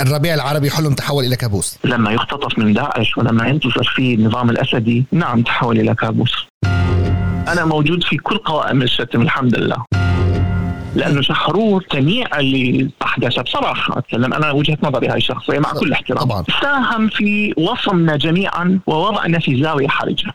الربيع 0.00 0.34
العربي 0.34 0.70
حلم 0.70 0.94
تحول 0.94 1.24
إلى 1.24 1.36
كابوس. 1.36 1.78
لما 1.84 2.12
يختطف 2.12 2.58
من 2.58 2.72
داعش 2.72 3.18
ولما 3.18 3.48
ينتصر 3.48 3.84
فيه 3.94 4.14
النظام 4.14 4.50
الأسدي 4.50 5.04
نعم 5.12 5.42
تحول 5.42 5.80
إلى 5.80 5.94
كابوس. 5.94 6.46
أنا 7.48 7.64
موجود 7.64 8.02
في 8.02 8.16
كل 8.16 8.38
قوائم 8.38 8.82
الشتم 8.82 9.22
الحمد 9.22 9.56
لله. 9.56 9.84
لأنه 10.94 11.22
شحرور 11.22 11.84
جميع 11.94 12.38
اللي 12.38 12.90
احدث 13.02 13.40
بصراحة 13.40 13.98
أتكلم 13.98 14.34
أنا 14.34 14.50
وجهة 14.50 14.78
نظري 14.82 15.08
هاي 15.08 15.16
الشخصية 15.16 15.58
مع 15.58 15.72
كل 15.72 15.92
احترام. 15.92 16.18
طبعا. 16.18 16.44
ساهم 16.62 17.08
في 17.08 17.54
وصمنا 17.56 18.16
جميعا 18.16 18.80
ووضعنا 18.86 19.38
في 19.38 19.62
زاوية 19.62 19.88
حرجة. 19.88 20.34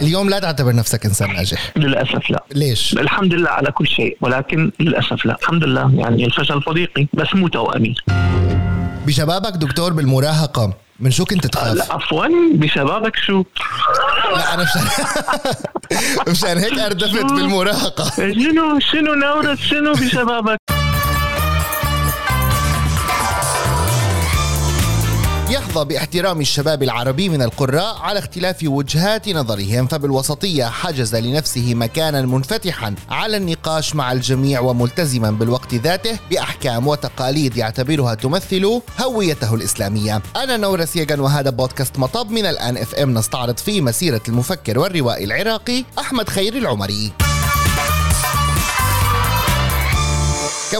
اليوم 0.00 0.30
لا 0.30 0.38
تعتبر 0.38 0.74
نفسك 0.74 1.06
إنسان 1.06 1.32
ناجح. 1.32 1.72
للأسف 1.76 2.30
لا. 2.30 2.44
ليش؟ 2.54 2.92
الحمد 2.92 3.34
لله 3.34 3.50
على 3.50 3.70
كل 3.70 3.86
شيء 3.86 4.16
ولكن 4.20 4.72
للأسف 4.80 5.26
لا. 5.26 5.36
الحمد 5.42 5.64
لله 5.64 5.92
يعني 5.94 6.24
الفشل 6.24 6.62
صديقي 6.62 7.06
بس 7.14 7.34
مو 7.34 7.48
توأمي 7.48 7.94
بشبابك 9.06 9.52
دكتور 9.56 9.92
بالمراهقة 9.92 10.72
من 11.00 11.10
شو 11.10 11.24
كنت 11.24 11.46
تخاف؟ 11.46 11.74
لا 11.74 11.84
عفوا 11.90 12.26
بشبابك 12.54 13.16
شو؟ 13.16 13.44
لا 14.36 14.54
أنا 14.54 14.62
مشان 14.62 14.82
مشان 16.32 16.58
هيك 16.58 16.78
أردفت 16.78 17.24
بالمراهقة. 17.24 18.10
شنو 18.16 18.78
شنو 18.80 19.14
نورة؟ 19.14 19.54
شنو 19.54 19.92
بشبابك؟ 19.92 20.58
يحظى 25.50 25.84
باحترام 25.84 26.40
الشباب 26.40 26.82
العربي 26.82 27.28
من 27.28 27.42
القراء 27.42 27.96
على 27.96 28.18
اختلاف 28.18 28.58
وجهات 28.62 29.28
نظرهم 29.28 29.86
فبالوسطية 29.86 30.64
حجز 30.64 31.16
لنفسه 31.16 31.74
مكانا 31.74 32.22
منفتحا 32.22 32.94
على 33.10 33.36
النقاش 33.36 33.94
مع 33.94 34.12
الجميع 34.12 34.60
وملتزما 34.60 35.30
بالوقت 35.30 35.74
ذاته 35.74 36.18
بأحكام 36.30 36.86
وتقاليد 36.86 37.56
يعتبرها 37.56 38.14
تمثل 38.14 38.80
هويته 39.00 39.54
الإسلامية. 39.54 40.22
أنا 40.36 40.56
نورة 40.56 40.84
سيغان 40.84 41.20
وهذا 41.20 41.50
بودكاست 41.50 41.98
مطب 41.98 42.30
من 42.30 42.46
الآن 42.46 42.76
FM 42.76 43.14
نستعرض 43.14 43.58
فيه 43.58 43.80
مسيرة 43.80 44.22
المفكر 44.28 44.78
والروائي 44.78 45.24
العراقي 45.24 45.84
أحمد 45.98 46.28
خيري 46.28 46.56
العمري. 46.56 47.12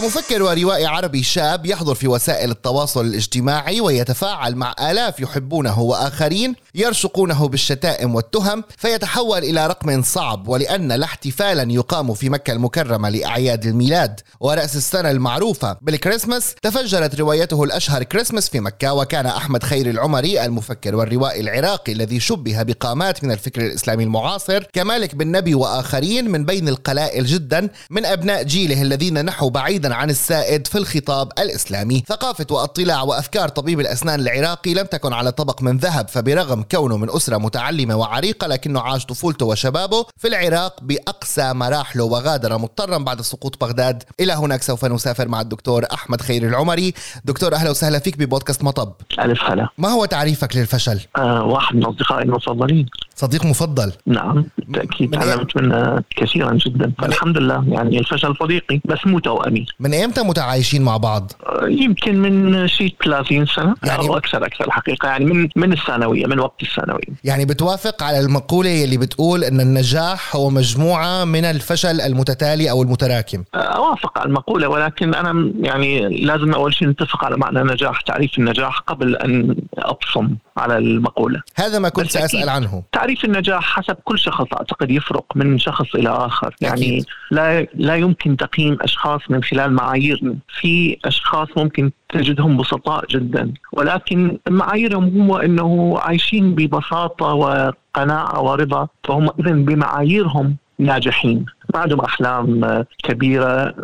كمفكر 0.01 0.43
وروائي 0.43 0.85
عربي 0.85 1.23
شاب 1.23 1.65
يحضر 1.65 1.95
في 1.95 2.07
وسائل 2.07 2.51
التواصل 2.51 3.05
الاجتماعي 3.05 3.81
ويتفاعل 3.81 4.55
مع 4.55 4.75
آلاف 4.79 5.19
يحبونه 5.19 5.79
وآخرين 5.79 6.55
يرشقونه 6.75 7.47
بالشتائم 7.47 8.15
والتهم 8.15 8.63
فيتحول 8.77 9.37
إلى 9.37 9.67
رقم 9.67 10.03
صعب 10.03 10.47
ولأن 10.47 10.91
لا 10.91 11.05
احتفالا 11.05 11.71
يقام 11.73 12.13
في 12.13 12.29
مكة 12.29 12.53
المكرمة 12.53 13.09
لأعياد 13.09 13.65
الميلاد. 13.65 14.19
ورأس 14.39 14.75
السنة 14.75 15.11
المعروفة 15.11 15.77
بالكريسماس 15.81 16.55
تفجرت 16.61 17.19
روايته 17.19 17.63
الأشهر 17.63 18.03
كريسماس 18.03 18.49
في 18.49 18.59
مكة 18.59 18.93
وكان 18.93 19.25
أحمد 19.25 19.63
خير 19.63 19.89
العمري 19.89 20.45
المفكر 20.45 20.95
والروائي 20.95 21.41
العراقي 21.41 21.91
الذي 21.91 22.19
شبه 22.19 22.63
بقامات 22.63 23.23
من 23.23 23.31
الفكر 23.31 23.61
الإسلامي 23.61 24.03
المعاصر 24.03 24.63
كمالك 24.73 25.15
بن 25.15 25.31
نبي 25.31 25.55
وآخرين 25.55 26.31
من 26.31 26.45
بين 26.45 26.67
القلائل 26.67 27.25
جدا 27.25 27.69
من 27.89 28.05
أبناء 28.05 28.43
جيله 28.43 28.81
الذين 28.81 29.25
نحوا 29.25 29.49
بعيدا 29.49 29.86
عن 29.93 30.09
السائد 30.09 30.67
في 30.67 30.77
الخطاب 30.77 31.31
الإسلامي. 31.39 32.03
ثقافة 32.07 32.45
واطلاع 32.51 33.01
وأفكار 33.03 33.49
طبيب 33.49 33.79
الأسنان 33.79 34.19
العراقي 34.19 34.73
لم 34.73 34.85
تكن 34.85 35.13
على 35.13 35.31
طبق 35.31 35.61
من 35.61 35.77
ذهب 35.77 36.07
فبرغم 36.07 36.63
كونه 36.71 36.97
من 36.97 37.09
أسرة 37.09 37.37
متعلمة 37.37 37.95
وعريقة 37.95 38.47
لكنه 38.47 38.79
عاش 38.81 39.05
طفولته 39.05 39.45
وشبابه 39.45 40.05
في 40.17 40.27
العراق 40.27 40.79
بأقصى 40.81 41.53
مراحله 41.53 42.03
وغادر 42.03 42.57
مضطرا 42.57 42.97
بعد 42.97 43.21
سقوط 43.21 43.61
بغداد. 43.61 44.03
إلى 44.19 44.33
هناك 44.33 44.63
سوف 44.63 44.85
نسافر 44.85 45.27
مع 45.27 45.41
الدكتور 45.41 45.85
أحمد 45.93 46.21
خير 46.21 46.47
العمري. 46.47 46.93
دكتور 47.25 47.53
أهلا 47.55 47.69
وسهلا 47.69 47.99
فيك 47.99 48.17
ببودكاست 48.17 48.63
مطب. 48.63 48.93
ألف 49.19 49.43
هلا. 49.43 49.67
ما 49.77 49.89
هو 49.89 50.05
تعريفك 50.05 50.55
للفشل؟ 50.55 50.99
آه 51.17 51.43
واحد 51.43 51.75
من 51.75 51.85
أصدقائي 51.85 52.23
المفضلين. 52.23 52.85
صديق 53.15 53.45
مفضل. 53.45 53.91
نعم 54.05 54.45
بالتأكيد. 54.57 55.15
من- 55.15 55.19
تعلمت 55.19 55.57
منه 55.57 56.03
كثيرا 56.15 56.53
جدا. 56.53 56.93
فالحمد 56.99 57.37
لله 57.37 57.65
يعني 57.67 57.99
الفشل 57.99 58.35
صديقي 58.39 58.81
بس 58.85 58.97
مو 59.05 59.19
توأمي 59.19 59.65
من 59.79 59.93
إمتى 59.93 60.21
متعايشين 60.23 60.81
مع 60.81 60.97
بعض؟ 60.97 61.31
يمكن 61.63 62.15
من 62.21 62.67
شيء 62.67 62.95
30 63.05 63.45
سنة 63.45 63.75
يعني- 63.83 63.99
أو 64.07 64.17
أكثر 64.17 64.45
أكثر 64.45 64.65
الحقيقة 64.67 65.07
يعني 65.07 65.25
من 65.25 65.49
من 65.55 65.73
الثانوية 65.73 66.25
من 66.25 66.39
وقت 66.39 66.63
الثانوية 66.63 67.01
يعني 67.23 67.45
بتوافق 67.45 68.03
على 68.03 68.19
المقولة 68.19 68.83
اللي 68.83 68.97
بتقول 68.97 69.43
أن 69.43 69.61
النجاح 69.61 70.35
هو 70.35 70.49
مجموعة 70.49 71.25
من 71.25 71.45
الفشل 71.45 72.01
المتتالي 72.01 72.69
أو 72.69 72.81
المتراكم 72.83 73.43
أوافق 73.55 74.17
على 74.19 74.27
المقولة 74.27 74.67
ولكن 74.67 75.13
أنا 75.15 75.51
يعني 75.61 76.09
لازم 76.25 76.53
أول 76.53 76.73
شيء 76.73 76.87
نتفق 76.87 77.25
على 77.25 77.37
معنى 77.37 77.61
النجاح 77.61 78.01
تعريف 78.01 78.31
النجاح 78.37 78.79
قبل 78.79 79.15
أن 79.15 79.55
ابصم 79.77 80.35
على 80.57 80.77
المقولة 80.77 81.41
هذا 81.55 81.79
ما 81.79 81.89
كنت. 81.89 82.11
سأسأل 82.11 82.49
عنه 82.49 82.83
تعريف 82.91 83.25
النجاح 83.25 83.63
حسب 83.79 83.95
كل 84.03 84.19
شخص 84.19 84.45
أعتقد 84.53 84.91
يفرق 84.91 85.25
من 85.35 85.59
شخص 85.59 85.95
إلى 85.95 86.09
آخر 86.09 86.55
يعني 86.61 86.81
أكيد. 86.81 87.05
لا 87.31 87.61
لا 87.75 87.95
يمكن 87.95 88.37
تقييم 88.37 88.77
أشخاص 88.81 89.21
من 89.29 89.43
خلال 89.43 89.56
معايير. 89.67 90.35
في 90.59 90.97
أشخاص 91.05 91.47
ممكن 91.57 91.91
تجدهم 92.09 92.57
بسطاء 92.57 93.05
جدا 93.09 93.53
ولكن 93.73 94.37
معاييرهم 94.49 95.21
هو 95.31 95.37
إنه 95.37 95.99
عايشين 95.99 96.55
ببساطة 96.55 97.25
وقناعة 97.25 98.41
ورضا 98.41 98.87
فهم 99.03 99.29
اذا 99.39 99.51
بمعاييرهم 99.51 100.55
ناجحين. 100.79 101.45
ما 101.73 101.79
عندهم 101.79 102.01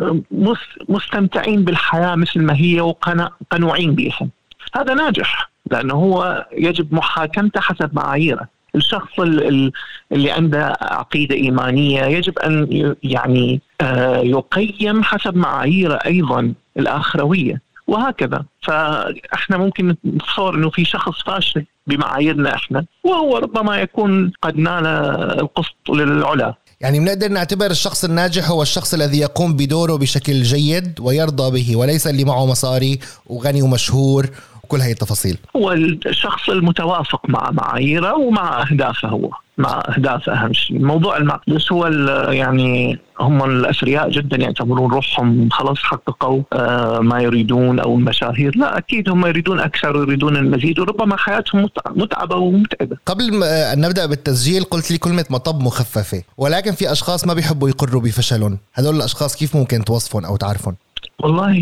آه، 0.00 0.20
مس- 0.30 0.78
مستمتعين 0.88 1.64
بالحياة 1.64 2.14
مثل 2.14 2.42
ما 2.42 2.56
هي 2.56 2.80
وقنوعين 2.80 3.94
بها. 3.94 4.28
هذا 4.76 4.94
ناجح 4.94 5.50
لأنه 5.70 5.94
هو 5.94 6.46
يجب 6.52 6.94
محاكمته 6.94 7.60
حسب 7.60 7.90
معاييره. 7.94 8.48
الشخص 8.74 9.20
ال- 9.20 9.48
ال- 9.48 9.72
اللي 10.12 10.30
عنده 10.30 10.76
عقيدة 10.80 11.34
إيمانية 11.34 12.02
يجب 12.04 12.38
أن 12.38 12.94
يعني 13.02 13.60
آه، 13.80 14.16
يقيم 14.18 15.02
حسب 15.02 15.36
معاييره 15.36 15.94
أيضا 16.06 16.52
الاخرويه 16.78 17.60
وهكذا. 17.86 18.44
فإحنا 18.62 19.56
ممكن 19.56 19.96
نتصور 20.06 20.54
إنه 20.54 20.70
في 20.70 20.84
شخص 20.84 21.22
فاشل 21.26 21.64
بمعاييرنا 21.86 22.54
إحنا 22.54 22.84
وهو 23.04 23.38
ربما 23.38 23.76
يكون 23.80 24.32
قد 24.42 24.56
نال 24.58 24.86
القسط 25.40 25.74
للعلا. 25.90 26.54
يعني 26.80 27.00
بنقدر 27.00 27.28
نعتبر 27.28 27.66
الشخص 27.70 28.04
الناجح 28.04 28.50
هو 28.50 28.62
الشخص 28.62 28.94
الذي 28.94 29.18
يقوم 29.18 29.56
بدوره 29.56 29.96
بشكل 29.96 30.42
جيد 30.42 31.00
ويرضى 31.00 31.50
به 31.60 31.76
وليس 31.76 32.06
اللي 32.06 32.24
معه 32.24 32.46
مصاري 32.46 32.98
وغني 33.26 33.62
ومشهور 33.62 34.26
وكل 34.74 34.82
هاي 34.82 34.92
التفاصيل. 34.92 35.38
هو 35.56 35.72
الشخص 35.72 36.48
المتوافق 36.48 37.20
مع 37.28 37.50
معاييره 37.50 38.14
ومع 38.14 38.62
أهدافه 38.62 39.08
هو 39.08 39.30
مع 39.58 39.82
أهدافه 39.96 40.32
أهم 40.32 40.52
شيء. 40.52 40.78
موضوع 40.78 41.16
المع... 41.16 41.40
بس 41.48 41.72
هو 41.72 41.86
يعني 42.32 42.98
هم 43.20 43.44
الاثرياء 43.44 44.10
جدا 44.10 44.36
يعتبرون 44.36 44.90
روحهم 44.92 45.48
خلاص 45.50 45.78
حققوا 45.78 46.42
آه، 46.52 46.98
ما 46.98 47.20
يريدون 47.20 47.80
أو 47.80 47.94
المشاهير. 47.96 48.56
لا 48.56 48.78
أكيد 48.78 49.08
هم 49.08 49.26
يريدون 49.26 49.60
أكثر 49.60 49.96
ويريدون 49.96 50.36
المزيد 50.36 50.78
وربما 50.78 51.16
حياتهم 51.16 51.62
متع- 51.66 51.90
متعبة 51.96 52.36
ومتعبة. 52.36 52.96
قبل 53.06 53.34
ما- 53.34 53.72
أن 53.72 53.80
نبدأ 53.80 54.06
بالتسجيل 54.06 54.64
قلت 54.64 54.90
لي 54.90 54.98
كلمة 54.98 55.24
مطب 55.30 55.60
مخففة 55.62 56.22
ولكن 56.38 56.72
في 56.72 56.92
أشخاص 56.92 57.26
ما 57.26 57.34
بيحبوا 57.34 57.68
يقروا 57.68 58.00
بفشلهم. 58.02 58.58
هدول 58.74 58.96
الأشخاص 58.96 59.36
كيف 59.36 59.56
ممكن 59.56 59.84
توصفهم 59.84 60.24
أو 60.24 60.36
تعرفهم؟ 60.36 60.76
والله 61.18 61.56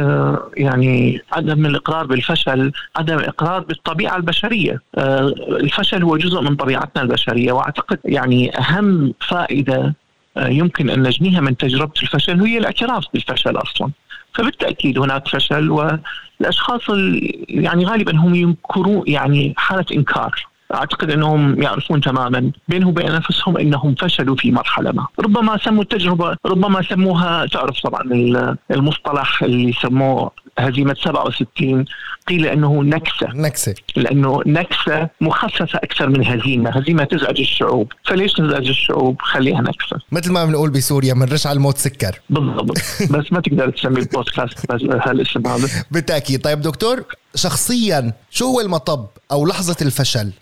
آه، 0.00 0.50
يعني 0.56 1.20
عدم 1.32 1.66
الإقرار 1.66 2.06
بالفشل 2.06 2.72
عدم 2.96 3.18
الإقرار 3.18 3.60
بالطبيعة 3.60 4.16
البشرية. 4.16 4.80
آه، 4.94 5.20
الفشل 5.48 6.02
هو 6.02 6.16
جزء 6.16 6.40
من 6.40 6.56
طبيعتنا 6.56 7.02
البشرية 7.02 7.52
وأعتقد 7.52 7.98
يعني 8.04 8.58
أهم 8.58 9.14
فائدة 9.28 9.94
آه، 10.36 10.48
يمكن 10.48 10.90
أن 10.90 11.02
نجنيها 11.02 11.40
من 11.40 11.56
تجربة 11.56 11.92
الفشل 12.02 12.40
هي 12.40 12.58
الاعتراف 12.58 13.04
بالفشل 13.14 13.56
أصلا. 13.56 13.90
فبالتأكيد 14.34 14.98
هناك 14.98 15.28
فشل 15.28 15.70
والأشخاص 15.70 16.90
ال- 16.90 17.44
يعني 17.48 17.84
غالبا 17.84 18.16
هم 18.16 18.34
ينكرون 18.34 19.02
يعني 19.06 19.54
حالة 19.56 19.84
إنكار. 19.92 20.46
أعتقد 20.74 21.10
أنهم 21.10 21.62
يعرفون 21.62 22.00
تماما 22.00 22.50
بينهم 22.68 22.88
وبين 22.88 23.10
أنفسهم 23.10 23.56
إنهم 23.56 23.94
فشلوا 23.94 24.36
في 24.36 24.50
مرحلة 24.50 24.92
ما، 24.92 25.06
ربما 25.20 25.58
سموا 25.64 25.82
التجربة 25.82 26.36
ربما 26.46 26.82
سموها 26.82 27.46
تعرف 27.46 27.80
طبعا 27.80 28.02
ال- 28.02 28.56
المصطلح 28.70 29.42
اللي 29.42 29.72
سموه 29.82 30.30
هزيمة 30.58 30.94
67 30.94 31.84
قيل 32.28 32.46
إنه 32.46 32.82
نكسة. 32.82 33.26
نكسة. 33.34 33.74
لأنه 33.96 34.40
نكسة 34.46 35.08
مخففه 35.20 35.78
أكثر 35.78 36.08
من 36.08 36.26
هزيمة، 36.26 36.70
هزيمة 36.70 37.04
تزعج 37.04 37.40
الشعوب، 37.40 37.92
فليش 38.04 38.32
تزعج 38.32 38.68
الشعوب؟ 38.68 39.16
خليها 39.20 39.60
نكسة، 39.60 39.96
مثل 40.12 40.32
ما 40.32 40.44
بنقول 40.44 40.70
بسوريا 40.70 41.14
منرش 41.14 41.46
على 41.46 41.56
الموت 41.56 41.78
سكر. 41.78 42.20
بالضبط، 42.30 42.78
بس 43.12 43.32
ما 43.32 43.40
تقدر 43.40 43.70
تسمي 43.70 44.00
البودكاست 44.00 44.72
هالاسم 45.08 45.46
هذا. 45.46 45.68
بالتأكيد. 45.90 46.40
طيب 46.42 46.60
دكتور 46.60 47.04
شخصيا 47.34 48.12
شو 48.30 48.44
هو 48.46 48.60
المطب 48.60 49.06
أو 49.32 49.46
لحظة 49.46 49.76
الفشل؟ 49.82 50.32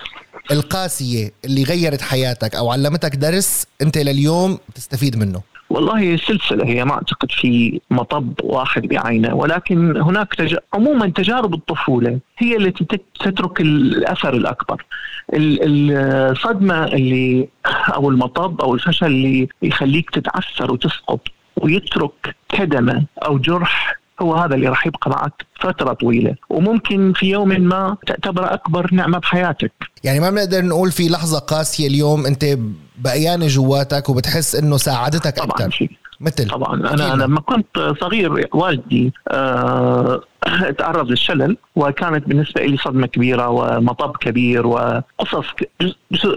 القاسية 0.50 1.31
اللي 1.44 1.62
غيرت 1.62 2.02
حياتك 2.02 2.55
أو 2.55 2.70
علمتك 2.70 3.17
درس 3.17 3.67
أنت 3.82 3.99
لليوم 3.99 4.58
تستفيد 4.75 5.17
منه؟ 5.17 5.43
والله 5.70 6.17
سلسله 6.17 6.67
هي 6.67 6.85
ما 6.85 6.93
أعتقد 6.93 7.31
في 7.31 7.81
مطب 7.91 8.35
واحد 8.43 8.82
بعينه 8.82 9.35
ولكن 9.35 9.97
هناك 9.97 10.35
تج... 10.35 10.56
عموما 10.75 11.06
تجارب 11.06 11.55
الطفولة 11.55 12.19
هي 12.38 12.56
التي 12.56 12.85
تترك 13.20 13.61
الأثر 13.61 14.35
الأكبر. 14.35 14.85
الصدمة 15.32 16.85
اللي 16.85 17.49
أو 17.97 18.11
المطب 18.11 18.61
أو 18.61 18.75
الفشل 18.75 19.06
اللي 19.06 19.49
يخليك 19.62 20.11
تتعثر 20.11 20.73
وتسقط 20.73 21.20
ويترك 21.56 22.37
كدمة 22.49 23.05
أو 23.25 23.38
جرح 23.38 24.00
هو 24.22 24.34
هذا 24.34 24.55
اللي 24.55 24.69
راح 24.69 24.87
يبقى 24.87 25.11
معك 25.11 25.32
فترة 25.61 25.93
طويلة 25.93 26.34
وممكن 26.50 27.12
في 27.17 27.26
يوم 27.26 27.49
ما 27.49 27.96
تعتبره 28.06 28.55
أكبر 28.55 28.94
نعمة 28.94 29.19
بحياتك. 29.19 29.72
يعني 30.05 30.20
ما 30.20 30.31
بنقدر 30.31 30.64
نقول 30.64 30.93
في 30.93 31.08
لحظة 31.08 31.38
قاسية 31.38 31.87
اليوم 31.87 32.26
أنت 32.26 32.58
بقيانة 32.99 33.46
جواتك 33.46 34.08
وبتحس 34.08 34.55
أنه 34.55 34.76
ساعدتك 34.76 35.37
طبعا 35.37 35.50
أكثر 35.50 35.70
في. 35.70 35.88
مثل. 36.20 36.49
طبعا 36.49 36.75
أنا 36.75 37.22
لما 37.25 37.40
كنت 37.40 37.94
صغير 38.00 38.49
والدي 38.52 39.12
آه 39.28 40.23
تعرض 40.78 41.11
للشلل 41.11 41.56
وكانت 41.76 42.28
بالنسبة 42.28 42.62
لي 42.62 42.76
صدمة 42.76 43.06
كبيرة 43.06 43.49
ومطب 43.49 44.16
كبير 44.16 44.66
وقصص 44.66 45.46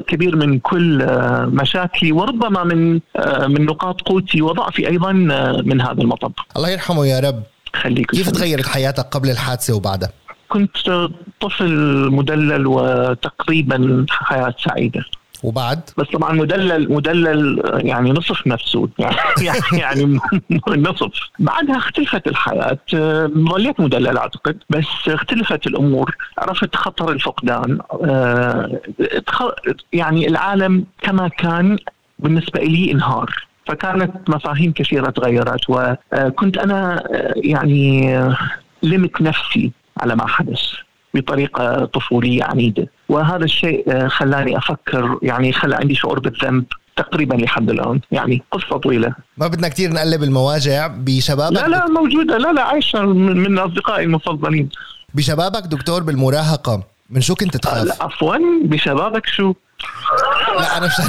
كبير 0.07 0.36
من 0.36 0.59
كل 0.59 1.01
آه 1.01 1.45
مشاكلي 1.45 2.12
وربما 2.12 2.63
من 2.63 3.00
آه 3.15 3.47
من 3.47 3.65
نقاط 3.65 4.01
قوتي 4.01 4.41
وضعفي 4.41 4.88
أيضا 4.88 5.27
آه 5.31 5.62
من 5.65 5.81
هذا 5.81 6.01
المطب. 6.01 6.33
الله 6.56 6.69
يرحمه 6.69 7.06
يا 7.06 7.19
رب. 7.19 7.44
خليك 7.75 8.11
كيف 8.11 8.29
تغيرت 8.29 8.67
حياتك 8.67 9.05
قبل 9.05 9.29
الحادثة 9.29 9.75
وبعدها؟ 9.75 10.09
كنت 10.49 11.09
طفل 11.41 11.71
مدلل 12.11 12.67
وتقريبا 12.67 14.05
حياة 14.09 14.55
سعيدة. 14.59 15.03
وبعد؟ 15.43 15.89
بس 15.97 16.07
طبعا 16.13 16.33
مدلل 16.33 16.93
مدلل 16.93 17.61
يعني 17.75 18.11
نصف 18.11 18.47
نفسه 18.47 18.89
يعني 18.99 19.17
يعني 19.81 20.19
نصف. 20.67 21.11
بعدها 21.39 21.77
اختلفت 21.77 22.27
الحياة. 22.27 22.77
ظليت 23.49 23.79
مدلل 23.79 24.17
أعتقد. 24.17 24.57
بس 24.69 24.85
اختلفت 25.07 25.67
الأمور. 25.67 26.15
عرفت 26.37 26.75
خطر 26.75 27.11
الفقدان. 27.11 27.79
آه، 28.05 28.79
يعني 29.93 30.27
العالم 30.27 30.85
كما 31.01 31.27
كان 31.27 31.77
بالنسبة 32.19 32.59
لي 32.59 32.91
إنهار. 32.91 33.47
فكانت 33.68 34.30
مفاهيم 34.30 34.71
كثيرة 34.71 35.10
تغيرت 35.10 35.62
وكنت 35.69 36.57
أنا 36.57 37.04
آه، 37.12 37.33
يعني 37.36 38.15
لمت 38.83 39.21
نفسي 39.21 39.71
على 39.98 40.15
ما 40.15 40.27
حدث 40.27 40.62
بطريقة 41.13 41.86
طفولية 41.86 42.44
عنيدة. 42.44 42.88
وهذا 43.10 43.44
الشيء 43.44 43.83
آه، 43.92 44.07
خلاني 44.07 44.57
أفكر 44.57 45.19
يعني 45.21 45.54
خلى 45.54 45.75
عندي 45.75 45.95
شعور 45.95 46.19
بالذنب 46.19 46.65
تقريبا 46.95 47.36
لحد 47.36 47.69
الآن 47.69 48.00
يعني 48.12 48.42
قصة 48.51 48.77
طويلة. 48.77 49.15
ما 49.38 49.48
بدنا 49.48 49.68
كثير 49.68 49.94
نقلب 49.94 50.24
المواجع 50.24 50.88
بشبابك 50.88 51.56
لا 51.56 51.68
لا 51.68 51.88
موجودة. 51.88 52.38
لا 52.38 52.54
لا 52.54 52.63
عايشة 52.63 53.01
من 53.06 53.60
أصدقائي 53.60 54.04
المفضلين. 54.06 54.69
بشبابك 55.13 55.63
دكتور 55.68 56.04
بالمراهقة 56.04 56.83
من 57.10 57.21
شو 57.21 57.36
كنت 57.36 57.57
تخاف؟ 57.57 58.01
عفوا. 58.01 58.38
بشبابك 58.63 59.25
شو؟ 59.25 59.54
لا 60.59 60.77
أنا 60.77 60.85
مشان 60.88 61.06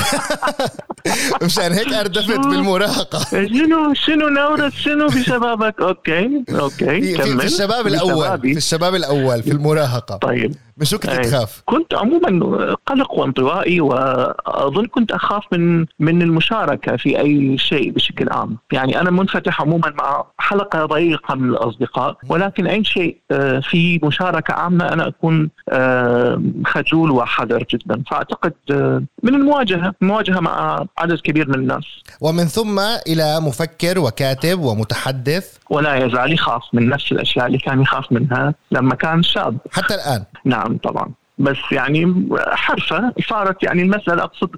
مشان 1.47 1.73
هيك 1.73 1.93
اردفت 1.93 2.39
بالمراهقة. 2.39 3.19
شنو 3.31 3.95
شنو 3.95 4.29
نورة؟ 4.29 4.69
شنو 4.69 5.09
في 5.09 5.23
شبابك؟ 5.25 5.81
okay 5.81 6.45
okay 6.51 7.17
في, 7.17 7.39
في 7.39 7.45
الشباب 7.47 7.87
الأول 7.87 8.41
في 8.41 8.57
الشباب 8.57 8.95
الأول 8.95 9.43
في 9.43 9.51
المراهقة. 9.51 10.17
طيب. 10.17 10.55
من 10.77 10.85
شو 10.85 10.99
كنت 10.99 11.11
أيه. 11.11 11.23
تخاف؟ 11.23 11.63
كنت 11.65 11.95
عموما 11.95 12.77
قلق 12.87 13.13
وانطوائي 13.13 13.81
وأظن 13.81 14.87
كنت 14.87 15.13
أخاف 15.13 15.43
من 15.53 15.87
من 15.99 16.23
المشاركة 16.23 16.97
في 16.97 17.21
أي 17.21 17.59
شيء 17.59 17.91
بشكل 17.91 18.29
عام، 18.31 18.59
يعني 18.73 19.01
أنا 19.01 19.11
منفتح 19.11 19.61
عموما 19.61 19.95
مع 19.99 20.25
حلقة 20.39 20.87
ضيقة 20.87 21.35
من 21.35 21.49
الأصدقاء 21.49 22.17
ولكن 22.29 22.67
أي 22.67 22.85
شيء 22.85 23.17
آه، 23.31 23.61
في 23.61 24.01
مشاركة 24.03 24.55
عامة 24.55 24.93
أنا 24.93 25.09
أكون 25.09 25.51
آه، 25.69 26.43
خجول 26.67 27.11
وحذر 27.11 27.65
جدا، 27.71 28.03
فأعتقد 28.11 28.53
آه، 28.71 29.03
من 29.23 29.35
المواجهة، 29.35 29.95
المواجهه 30.03 30.41
مع 30.41 30.87
عدد 30.99 31.21
كبير 31.21 31.49
من 31.49 31.55
الناس. 31.55 31.85
ومن 32.21 32.45
ثم 32.45 32.79
إلى 33.07 33.41
مفكر 33.41 33.99
وكاتب 33.99 34.61
ومتحدث 34.61 35.57
ولا 35.71 35.95
يزال 35.95 36.33
يخاف 36.33 36.63
من 36.73 36.89
نفس 36.89 37.13
الأشياء 37.13 37.47
اللي 37.47 37.59
كان 37.59 37.81
يخاف 37.81 38.13
منها 38.13 38.55
لما 38.71 38.95
كان 38.95 39.23
شاب. 39.23 39.59
حتى 39.73 39.95
الآن؟ 39.95 40.25
نعم 40.45 40.64
طبعا. 40.83 41.11
بس 41.39 41.59
يعني 41.73 42.29
حرفة 42.49 43.13
صارت 43.29 43.63
يعني 43.63 43.83
المسألة 43.83 44.23
أقصد 44.23 44.51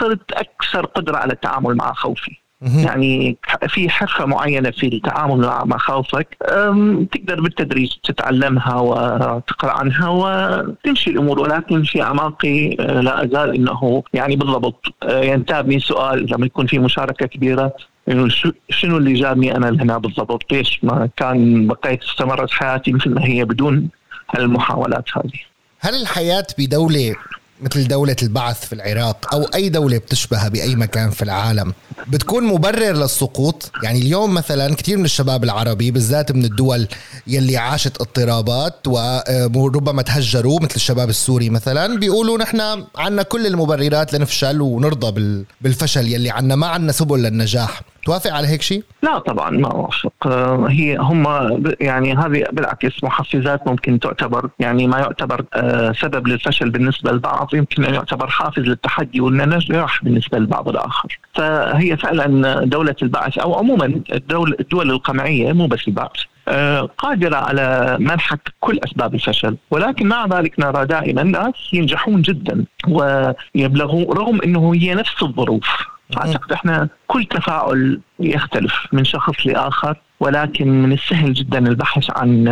صرت 0.00 0.32
أكثر 0.32 0.86
قدرة 0.86 1.16
على 1.16 1.32
التعامل 1.32 1.74
مع 1.76 1.92
خوفي. 1.92 2.44
يعني 2.64 3.36
في 3.68 3.90
حرفة 3.90 4.24
معينة 4.26 4.70
في 4.70 4.86
التعامل 4.86 5.40
مع 5.40 5.64
مخاوفك 5.64 6.36
تقدر 7.12 7.40
بالتدريج 7.40 7.92
تتعلمها 8.04 8.74
وتقرأ 8.74 9.70
عنها 9.72 10.08
وتمشي 10.08 11.10
الأمور 11.10 11.40
ولكن 11.40 11.82
في 11.82 12.02
أعماقي 12.02 12.76
أه، 12.80 13.00
لا 13.00 13.24
أزال 13.24 13.54
إنه 13.54 14.02
يعني 14.14 14.36
بالضبط 14.36 14.94
أه، 15.02 15.24
ينتابني 15.24 15.80
سؤال 15.80 16.32
لما 16.32 16.46
يكون 16.46 16.66
في 16.66 16.78
مشاركة 16.78 17.26
كبيرة 17.26 17.72
إنه 18.08 18.28
شنو 18.70 18.96
اللي 18.96 19.12
جابني 19.12 19.56
أنا 19.56 19.66
لهنا 19.66 19.98
بالضبط؟ 19.98 20.52
ليش 20.52 20.80
ما 20.82 21.08
كان 21.16 21.66
بقيت 21.66 22.02
استمرت 22.02 22.50
حياتي 22.50 22.92
مثل 22.92 23.10
ما 23.10 23.24
هي 23.24 23.44
بدون 23.44 23.88
المحاولات 24.38 25.04
هذه. 25.16 25.40
هل 25.80 25.94
الحياة 26.02 26.46
بدولة 26.58 27.14
مثل 27.60 27.88
دولة 27.88 28.16
البعث 28.22 28.66
في 28.66 28.72
العراق 28.72 29.34
أو 29.34 29.42
أي 29.42 29.68
دولة 29.68 29.98
بتشبهها 29.98 30.48
بأي 30.48 30.76
مكان 30.76 31.10
في 31.10 31.22
العالم 31.22 31.72
بتكون 32.08 32.44
مبرر 32.44 32.92
للسقوط؟ 32.92 33.70
يعني 33.82 33.98
اليوم 33.98 34.34
مثلا 34.34 34.74
كثير 34.74 34.98
من 34.98 35.04
الشباب 35.04 35.44
العربي 35.44 35.90
بالذات 35.90 36.32
من 36.32 36.44
الدول 36.44 36.88
يلي 37.26 37.56
عاشت 37.56 38.00
اضطرابات 38.00 38.86
وربما 38.86 40.02
تهجروا 40.02 40.60
مثل 40.60 40.74
الشباب 40.76 41.08
السوري 41.08 41.50
مثلا 41.50 41.98
بيقولوا 41.98 42.38
نحن 42.38 42.84
عنا 42.96 43.22
كل 43.22 43.46
المبررات 43.46 44.14
لنفشل 44.14 44.60
ونرضى 44.60 45.44
بالفشل 45.60 46.08
يلي 46.08 46.30
عنا 46.30 46.56
ما 46.56 46.66
عنا 46.66 46.92
سبل 46.92 47.22
للنجاح. 47.22 47.82
توافق 48.04 48.30
على 48.30 48.48
هيك 48.48 48.62
شيء؟ 48.62 48.82
لا 49.02 49.18
طبعا 49.18 49.50
ما 49.50 49.70
أوافق. 49.70 50.12
آه، 50.26 50.66
هي 50.68 50.96
هم 50.96 51.26
يعني 51.80 52.14
هذه 52.14 52.44
بالعكس 52.52 53.04
محفزات 53.04 53.66
ممكن 53.66 54.00
تعتبر 54.00 54.48
يعني 54.58 54.86
ما 54.86 54.98
يعتبر 54.98 55.44
آه، 55.54 55.92
سبب 55.92 56.28
للفشل 56.28 56.70
بالنسبة 56.70 57.12
للبعض 57.12 57.54
يمكن 57.54 57.84
أن 57.84 57.94
يعتبر 57.94 58.26
حافز 58.26 58.62
للتحدي 58.62 59.20
والنجاح 59.20 60.04
بالنسبة 60.04 60.38
للبعض 60.38 60.68
الآخر. 60.68 61.18
فهي 61.34 61.96
فعلا 61.96 62.64
دولة 62.64 62.96
البعث 63.02 63.38
أو 63.38 63.54
عموما 63.54 64.00
الدول 64.12 64.56
الدول 64.60 64.90
القمعية 64.90 65.52
مو 65.52 65.66
بس 65.66 65.88
البعث 65.88 66.20
آه، 66.48 66.80
قادرة 66.98 67.36
على 67.36 67.96
منحك 68.00 68.52
كل 68.60 68.80
أسباب 68.84 69.14
الفشل. 69.14 69.56
ولكن 69.70 70.06
مع 70.08 70.26
ذلك 70.26 70.60
نرى 70.60 70.86
دائما 70.86 71.22
ناس 71.22 71.54
ينجحون 71.72 72.22
جدا 72.22 72.64
ويبلغون 72.88 74.04
رغم 74.04 74.40
أنه 74.42 74.74
هي 74.74 74.94
نفس 74.94 75.22
الظروف. 75.22 75.93
أعتقد 76.16 76.52
إحنا 76.52 76.88
كل 77.06 77.24
تفاعل 77.24 78.00
يختلف 78.20 78.86
من 78.92 79.04
شخص 79.04 79.46
لآخر 79.46 79.96
ولكن 80.20 80.82
من 80.82 80.92
السهل 80.92 81.32
جدا 81.32 81.58
البحث 81.58 82.10
عن 82.16 82.44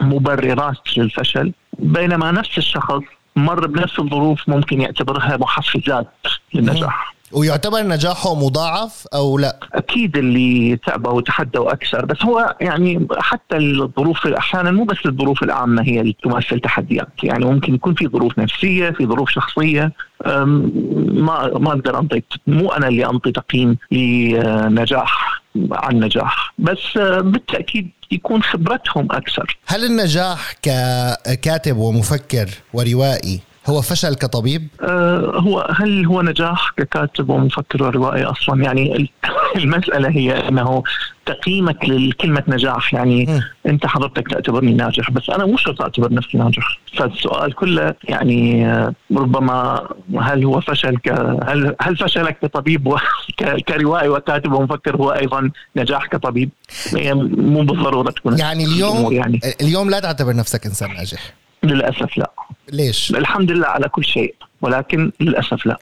مبررات 0.00 0.98
للفشل. 0.98 1.52
بينما 1.78 2.30
نفس 2.30 2.58
الشخص 2.58 3.00
مر 3.36 3.66
بنفس 3.66 3.98
الظروف 3.98 4.48
ممكن 4.48 4.80
يعتبرها 4.80 5.36
محفزات 5.36 6.08
للنجاح. 6.54 7.15
ويعتبر 7.32 7.82
نجاحه 7.82 8.34
مضاعف 8.34 9.06
أو 9.14 9.38
لا؟ 9.38 9.58
أكيد 9.74 10.16
اللي 10.16 10.76
تعبوا 10.76 11.12
وتحدوا 11.12 11.72
أكثر 11.72 12.04
بس 12.04 12.22
هو 12.22 12.56
يعني 12.60 13.06
حتى 13.18 13.56
الظروف 13.56 14.26
أحيانا 14.26 14.70
مو 14.70 14.84
بس 14.84 14.96
الظروف 15.06 15.42
العامة 15.42 15.82
هي 15.82 16.00
اللي 16.00 16.16
تمثل 16.22 16.60
تحديات، 16.60 17.08
يعني 17.22 17.44
ممكن 17.44 17.74
يكون 17.74 17.94
في 17.94 18.08
ظروف 18.08 18.38
نفسية، 18.38 18.90
في 18.90 19.06
ظروف 19.06 19.30
شخصية 19.30 19.92
ما 20.26 21.50
ما 21.58 21.68
أقدر 21.68 21.98
أنطي 21.98 22.22
مو 22.46 22.68
أنا 22.68 22.88
اللي 22.88 23.06
أنطي 23.06 23.32
تقييم 23.32 23.78
لنجاح 23.90 25.42
عن 25.72 26.00
نجاح 26.00 26.54
بس 26.58 26.98
بالتأكيد 26.98 27.90
يكون 28.10 28.42
خبرتهم 28.42 29.08
أكثر 29.10 29.58
هل 29.66 29.84
النجاح 29.84 30.52
ككاتب 30.62 31.76
ومفكر 31.76 32.48
وروائي 32.72 33.40
هو 33.66 33.82
فشل 33.82 34.14
كطبيب؟ 34.14 34.68
آه 34.82 35.32
هو 35.36 35.74
هل 35.76 36.06
هو 36.06 36.22
نجاح 36.22 36.72
ككاتب 36.76 37.30
ومفكر 37.30 37.82
وروائي 37.82 38.24
أصلا 38.24 38.62
يعني 38.62 39.10
المسألة 39.56 40.08
هي 40.08 40.48
أنه 40.48 40.82
تقييمك 41.26 41.84
لكلمة 41.84 42.42
نجاح 42.48 42.94
يعني 42.94 43.26
م. 43.26 43.40
أنت 43.68 43.86
حضرتك 43.86 44.28
تعتبرني 44.28 44.74
ناجح 44.74 45.10
بس 45.10 45.30
أنا 45.30 45.46
مو 45.46 45.56
شرط 45.56 45.82
أعتبر 45.82 46.12
نفسي 46.12 46.38
ناجح 46.38 46.78
فالسؤال 46.98 47.54
كله 47.54 47.94
يعني 48.04 48.66
آه، 48.66 48.94
ربما 49.16 49.88
هل 50.20 50.44
هو 50.44 50.60
فشل 50.60 50.96
ك 50.96 51.08
هل 51.48 51.76
هل 51.80 51.96
فشلك 51.96 52.38
كطبيب 52.42 52.86
و... 52.86 52.96
كروائي 53.68 54.08
وكاتب 54.08 54.52
ومفكر 54.52 54.96
هو 54.96 55.10
أيضا 55.10 55.50
نجاح 55.76 56.06
كطبيب 56.06 56.50
مو 56.92 57.62
بالضرورة 57.62 58.10
تكون 58.10 58.38
يعني 58.38 58.64
اليوم 58.64 59.12
يعني. 59.12 59.40
اليوم 59.60 59.90
لا 59.90 60.00
تعتبر 60.00 60.36
نفسك 60.36 60.66
إنسان 60.66 60.94
ناجح 60.94 61.32
للأسف 61.62 62.18
لا 62.18 62.30
ليش؟ 62.72 63.10
الحمد 63.10 63.50
لله 63.50 63.66
على 63.66 63.88
كل 63.88 64.04
شيء 64.04 64.34
ولكن 64.62 65.12
للأسف 65.20 65.66
لا. 65.66 65.78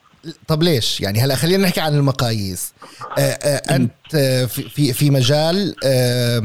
طب 0.48 0.62
ليش؟ 0.62 1.00
يعني 1.00 1.20
هلا 1.20 1.34
خلينا 1.34 1.62
نحكي 1.62 1.80
عن 1.80 1.94
المقاييس. 1.94 2.74
آه، 3.18 3.20
آه، 3.20 3.76
أنت 3.76 4.14
آه، 4.14 4.44
في 4.44 4.92
في 4.92 5.10
مجال 5.10 5.74
آه، 5.84 6.42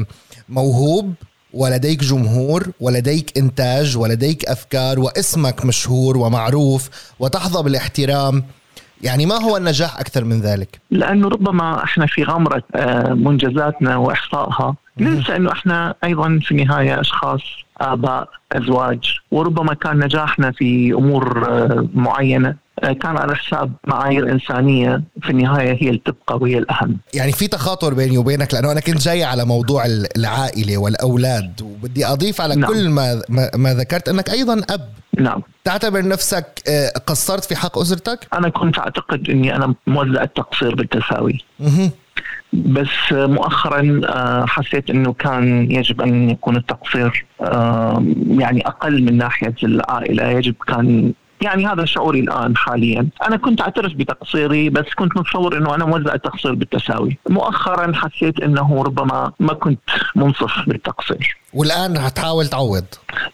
موهوب 0.48 1.14
ولديك 1.54 2.04
جمهور 2.04 2.70
ولديك 2.80 3.38
إنتاج 3.38 3.96
ولديك 3.96 4.44
أفكار 4.44 5.00
واسمك 5.00 5.64
مشهور 5.64 6.16
ومعروف 6.16 6.88
وتحظى 7.18 7.62
بالاحترام. 7.62 8.44
يعني 9.02 9.26
ما 9.26 9.34
هو 9.34 9.56
النجاح 9.56 10.00
أكثر 10.00 10.24
من 10.24 10.40
ذلك؟ 10.40 10.80
لأنه 10.90 11.28
ربما 11.28 11.84
إحنا 11.84 12.06
في 12.06 12.22
غمرة 12.24 12.62
منجزاتنا 13.14 13.96
وإحصائها. 13.96 14.76
ننسى 14.98 15.36
إنه 15.36 15.52
إحنا 15.52 15.94
أيضا 16.04 16.40
في 16.42 16.50
النهاية 16.50 17.00
أشخاص 17.00 17.40
آباء 17.80 18.28
أزواج 18.52 19.18
وربما 19.30 19.74
كان 19.74 19.98
نجاحنا 20.04 20.50
في 20.52 20.92
أمور 20.92 21.48
آه، 21.48 21.86
معينة 21.94 22.54
آه، 22.82 22.92
كان 22.92 23.16
على 23.16 23.36
حساب 23.36 23.72
معايير 23.86 24.32
إنسانية 24.32 25.02
في 25.22 25.30
النهاية 25.30 25.72
هي 25.82 25.88
اللي 25.88 26.00
تبقى 26.04 26.36
وهي 26.36 26.58
الأهم 26.58 26.96
يعني 27.14 27.32
في 27.32 27.46
تخاطر 27.48 27.94
بيني 27.94 28.18
وبينك 28.18 28.54
لأنه 28.54 28.72
أنا 28.72 28.80
كنت 28.80 28.98
جاي 29.02 29.24
على 29.24 29.44
موضوع 29.44 29.84
العائلة 30.16 30.78
والأولاد 30.78 31.62
وبدي 31.62 32.06
أضيف 32.06 32.40
على 32.40 32.54
نعم. 32.54 32.70
كل 32.70 32.88
ما 32.88 33.22
ما- 33.56 33.74
ذكرت 33.74 34.08
أنك 34.08 34.30
أيضا 34.30 34.62
أب 34.70 34.88
نعم 35.18 35.42
تعتبر 35.64 36.08
نفسك 36.08 36.62
آه، 36.68 36.88
قصرت 37.06 37.44
في 37.44 37.56
حق 37.56 37.78
أسرتك؟ 37.78 38.26
أنا 38.34 38.48
كنت 38.48 38.78
أعتقد 38.78 39.30
إني 39.30 39.56
أنا 39.56 39.74
موزع 39.86 40.22
التقصير 40.22 40.74
بالتساوي. 40.74 41.44
بس 42.52 43.12
مؤخرا 43.12 44.00
آه، 44.04 44.44
حسيت 44.46 44.90
إنه 44.90 45.12
كان 45.12 45.70
يجب 45.70 46.00
أن 46.00 46.30
يكون 46.30 46.56
التقصير 46.56 47.26
يعني 48.30 48.66
أقل 48.66 49.02
من 49.02 49.16
ناحية 49.16 49.54
العائلة 49.62 50.24
يجب 50.24 50.54
كان 50.66 51.12
يعني 51.42 51.66
هذا 51.66 51.84
شعوري 51.84 52.20
الآن 52.20 52.56
حاليا، 52.56 53.08
أنا 53.26 53.36
كنت 53.36 53.60
أعترف 53.60 53.92
بتقصيري 53.92 54.70
بس 54.70 54.84
كنت 54.96 55.16
متصور 55.16 55.56
إنه 55.58 55.74
أنا 55.74 55.84
موزع 55.84 56.14
التقصير 56.14 56.54
بالتساوي، 56.54 57.18
مؤخرا 57.28 57.92
حسيت 57.94 58.40
إنه 58.40 58.82
ربما 58.82 59.32
ما 59.40 59.54
كنت 59.54 59.90
منصف 60.16 60.52
بالتقصير. 60.66 61.36
والآن 61.54 61.96
رح 61.96 62.08
تحاول 62.08 62.46
تعوض 62.46 62.84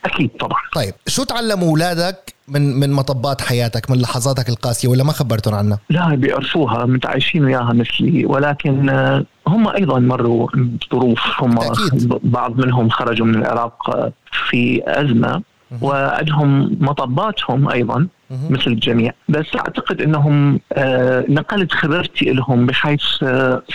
أكيد 0.04 0.30
طبعا. 0.40 0.60
طيب 0.74 0.94
شو 1.06 1.24
تعلموا 1.24 1.70
أولادك 1.70 2.35
من 2.48 2.80
من 2.80 2.92
مطبات 2.92 3.40
حياتك 3.40 3.90
من 3.90 3.98
لحظاتك 4.00 4.48
القاسية 4.48 4.88
ولا 4.88 5.04
ما 5.04 5.12
خبرتهم 5.12 5.54
عنها؟ 5.54 5.78
لا 5.90 6.14
بيعرفوها 6.14 6.84
متعايشين 6.86 7.44
وياها 7.44 7.72
مثلي 7.72 8.24
ولكن 8.26 8.88
آه، 8.88 9.24
هم 9.48 9.68
أيضا 9.68 9.98
مروا 9.98 10.48
بظروف 10.54 11.20
هم. 11.40 11.54
ب- 11.92 12.18
بعض 12.30 12.60
منهم 12.60 12.88
خرجوا 12.88 13.26
من 13.26 13.34
العراق 13.34 13.96
آه، 13.96 14.12
في 14.48 14.82
أزمة 14.86 15.42
وعندهم 15.82 16.76
مطباتهم 16.80 17.68
أيضا. 17.68 18.06
مثل 18.50 18.66
الجميع 18.66 19.12
بس 19.28 19.46
أعتقد 19.56 20.00
إنهم 20.02 20.60
آه، 20.72 21.24
نقلت 21.28 21.72
خبرتي 21.72 22.24
لهم 22.32 22.66
بحيث 22.66 23.00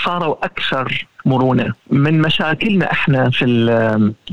صاروا 0.06 0.46
أكثر 0.46 1.08
مرونه 1.26 1.74
من 1.90 2.22
مشاكلنا 2.22 2.92
إحنا 2.92 3.30
في 3.30 3.46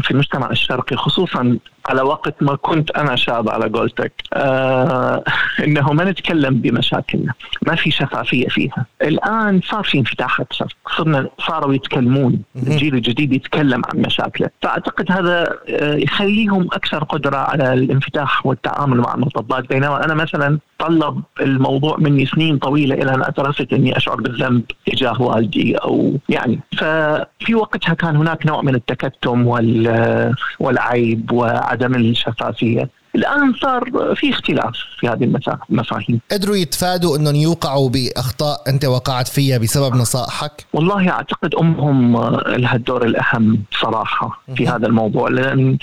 في 0.02 0.10
المجتمع 0.10 0.50
الشرقي 0.50 0.96
خصوصا 0.96 1.58
على 1.86 2.02
وقت 2.02 2.42
ما 2.42 2.54
كنت 2.56 2.90
أنا 2.90 3.16
شاب 3.16 3.48
على 3.48 3.68
قولتك 3.68 4.12
آه 4.34 5.24
إنه 5.64 5.92
ما 5.92 6.04
نتكلم 6.04 6.54
بمشاكلنا 6.54 7.32
ما 7.66 7.74
في 7.74 7.90
شفافية 7.90 8.48
فيها. 8.48 8.86
الآن 9.02 9.60
صار 9.64 9.84
في 9.84 9.98
انفتاح 9.98 10.40
أكثر 10.40 10.76
صرنا 10.96 11.28
صاروا 11.38 11.74
يتكلمون. 11.74 12.42
الجيل 12.56 12.94
الجديد 12.94 13.32
يتكلم 13.32 13.82
عن 13.92 14.00
مشاكله. 14.00 14.50
فأعتقد 14.62 15.12
هذا 15.12 15.58
آه، 15.68 15.94
يخليهم 15.94 16.68
أكثر 16.72 17.04
قدرة 17.04 17.36
على 17.36 17.72
الانفتاح 17.72 18.46
والتعامل 18.46 18.96
مع 18.96 19.14
المطبات. 19.14 19.68
بينما 19.68 20.04
أنا 20.04 20.14
مثلا 20.14 20.58
طلب 20.78 21.22
الموضوع 21.40 21.96
مني 21.98 22.26
سنين 22.26 22.58
طويلة 22.58 22.94
إلى 22.94 23.14
أن 23.14 23.22
اعترفت 23.22 23.72
إني 23.72 23.96
أشعر 23.96 24.16
بالذنب 24.20 24.62
تجاه 24.86 25.22
والدي 25.22 25.76
أو 25.76 26.12
يعني. 26.28 26.60
ففي 26.76 27.54
وقتها 27.54 27.94
كان 27.94 28.16
هناك 28.16 28.46
نوع 28.46 28.62
من 28.62 28.74
التكتم 28.74 29.46
وال 29.46 30.34
والعيب 30.60 31.32
وعدم 31.32 31.94
الشفافية. 31.94 32.88
الآن 33.18 33.54
صار 33.54 34.14
في 34.14 34.30
اختلاف 34.30 34.74
في 34.98 35.08
هذه 35.08 35.24
المفاهيم 35.70 36.20
قدروا 36.32 36.56
يتفادوا 36.56 37.16
أنهم 37.16 37.34
يوقعوا 37.34 37.88
بأخطاء 37.88 38.62
أنت 38.68 38.84
وقعت 38.84 39.28
فيها 39.28 39.58
بسبب 39.58 39.96
نصائحك؟ 39.96 40.66
والله 40.72 41.10
أعتقد 41.10 41.54
أمهم 41.54 42.16
آه، 42.16 42.56
لها 42.56 42.76
الدور 42.76 43.04
الأهم 43.04 43.62
صراحة 43.80 44.42
في. 44.56 44.68
هذا 44.68 44.86
الموضوع 44.86 45.28
لأن 45.28 45.78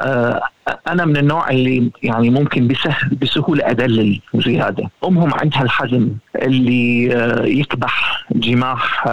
آه، 0.00 0.40
أنا 0.88 1.04
من 1.04 1.16
النوع 1.16 1.50
اللي 1.50 1.90
يعني 2.02 2.30
ممكن 2.30 2.68
بسهل 2.68 3.14
بسهولة 3.22 3.70
ادلل 3.70 4.20
زيادة، 4.34 4.90
أمهم 5.04 5.34
عندها 5.34 5.62
الحزم 5.62 6.08
اللي 6.36 7.14
آه، 7.16 7.44
يكبح 7.44 8.24
جماح 8.32 9.08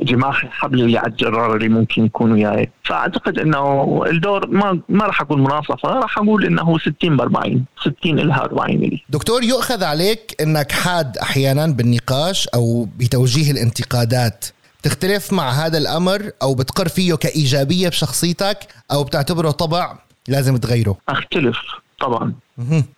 جماح 0.00 0.44
الحبل 0.44 0.80
اللي 0.80 0.98
على 0.98 1.08
الجرار 1.08 1.56
اللي 1.56 1.68
ممكن 1.68 2.04
يكون 2.04 2.32
وياي، 2.32 2.70
فأعتقد 2.82 3.38
إنه 3.38 4.02
الدور 4.06 4.46
ما 4.46 4.80
ما 4.88 5.04
راح 5.04 5.20
أقول 5.20 5.40
مناصفة، 5.40 5.88
راح 5.88 6.18
أقول 6.18 6.44
إنه 6.44 6.78
60 6.78 7.05
ب 7.08 7.20
40 7.20 7.64
60 7.80 8.16
لها 8.18 8.42
40 8.44 8.70
لي. 8.70 9.02
دكتور 9.08 9.42
يؤخذ 9.42 9.84
عليك 9.84 10.34
إنك 10.40 10.72
حاد 10.72 11.18
أحيانا 11.18 11.66
بالنقاش 11.66 12.48
أو 12.48 12.88
بتوجيه 12.96 13.50
الانتقادات 13.50 14.44
تختلف 14.82 15.32
مع 15.32 15.50
هذا 15.50 15.78
الأمر 15.78 16.30
أو 16.42 16.54
بتقر 16.54 16.88
فيه 16.88 17.14
كإيجابية 17.14 17.88
بشخصيتك 17.88 18.58
أو 18.92 19.04
بتعتبره 19.04 19.50
طبع 19.50 19.98
لازم 20.28 20.56
تغيره 20.56 20.96
أختلف 21.08 21.58
طبعا. 22.00 22.32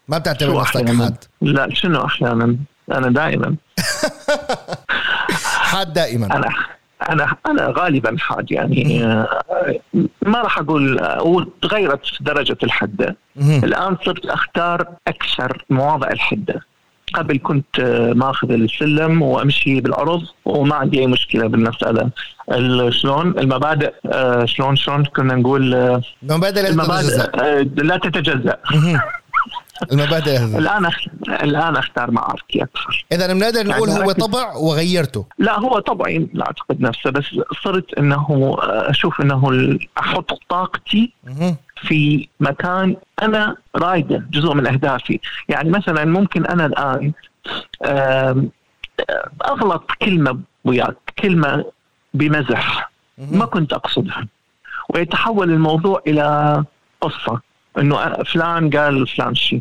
ما 0.08 0.18
بتعتبر 0.18 0.60
نفسك؟ 0.60 0.88
حاد 0.88 1.24
لا 1.42 1.74
شنو 1.74 2.04
أحيانا؟ 2.04 2.56
أنا 2.92 3.08
دائما 3.10 3.56
حاد 5.70 5.92
دائما 5.92 6.26
أنا 6.36 6.50
أنا 7.10 7.36
أنا 7.46 7.72
غالبا 7.76 8.16
حاد 8.18 8.50
يعني 8.52 9.04
آه، 9.04 9.28
ما 10.26 10.42
راح 10.42 10.58
أقول 10.58 10.98
آه، 10.98 11.22
وتغيرت 11.22 12.00
درجة 12.20 12.56
الحدة. 12.62 13.16
الآن 13.40 13.96
صرت 14.04 14.26
أختار 14.26 14.86
أكثر 15.08 15.64
مواضع 15.70 16.08
الحدة. 16.10 16.62
قبل 17.14 17.38
كنت 17.42 17.80
آه، 17.80 18.12
ماخذ 18.12 18.50
السلم 18.50 19.22
وأمشي 19.22 19.80
بالأرض 19.80 20.22
وما 20.44 20.74
عندي 20.74 21.00
أي 21.00 21.06
مشكلة 21.06 21.46
بالمسألة. 21.46 22.10
ال- 22.52 22.94
شلون؟ 22.94 23.38
المبادئ 23.38 23.92
شلون 24.44 24.76
شلون 24.76 25.04
كنا 25.04 25.34
نقول 25.34 25.74
المبادئ 26.22 26.62
لازم 26.62 26.80
المبادئ 26.80 27.06
تتجزأ. 27.08 27.30
آه، 27.34 27.60
لا 27.76 27.96
تتجزأ. 27.96 28.56
المبادئ 29.92 30.30
لازم 30.30 30.58
الآن 30.58 30.84
أخ... 30.84 30.98
الآن 31.28 31.76
أختار 31.76 32.10
معاركي 32.10 32.62
أكثر. 32.62 33.06
إذا 33.12 33.32
بنقدر 33.32 33.66
نقول 33.66 33.88
يعني 33.88 34.04
هو. 34.04 34.12
طبع 34.12 34.54
وغيرته. 34.56 35.26
لا 35.38 35.60
هو 35.60 35.78
طبعي 35.78 36.28
لا 36.32 36.46
أعتقد 36.46 36.80
نفسه 36.80 37.10
بس 37.10 37.24
صرت 37.64 37.94
إنه 37.98 38.56
أشوف 38.62 39.20
إنه 39.20 39.78
أحط 39.98 40.30
طاقتي. 40.48 41.12
في 41.82 42.28
مكان 42.40 42.96
أنا 43.22 43.56
رايده 43.76 44.24
جزء 44.30 44.54
من 44.54 44.66
أهدافي، 44.66 45.20
يعني 45.48 45.70
مثلا 45.70 46.04
ممكن 46.04 46.46
أنا 46.46 46.66
الآن 46.66 47.12
آم، 47.84 48.50
أغلط 49.44 49.90
كلمة 50.02 50.38
وياك، 50.64 50.96
كلمة 51.18 51.64
بمزح. 52.14 52.90
ما 53.18 53.44
كنت 53.44 53.72
أقصدها. 53.72 54.26
ويتحول 54.88 55.50
الموضوع 55.50 56.02
إلى 56.06 56.64
قصة. 57.00 57.40
إنه 57.80 58.12
فلان 58.22 58.70
قال 58.70 59.06
فلان 59.06 59.34
شيء. 59.34 59.60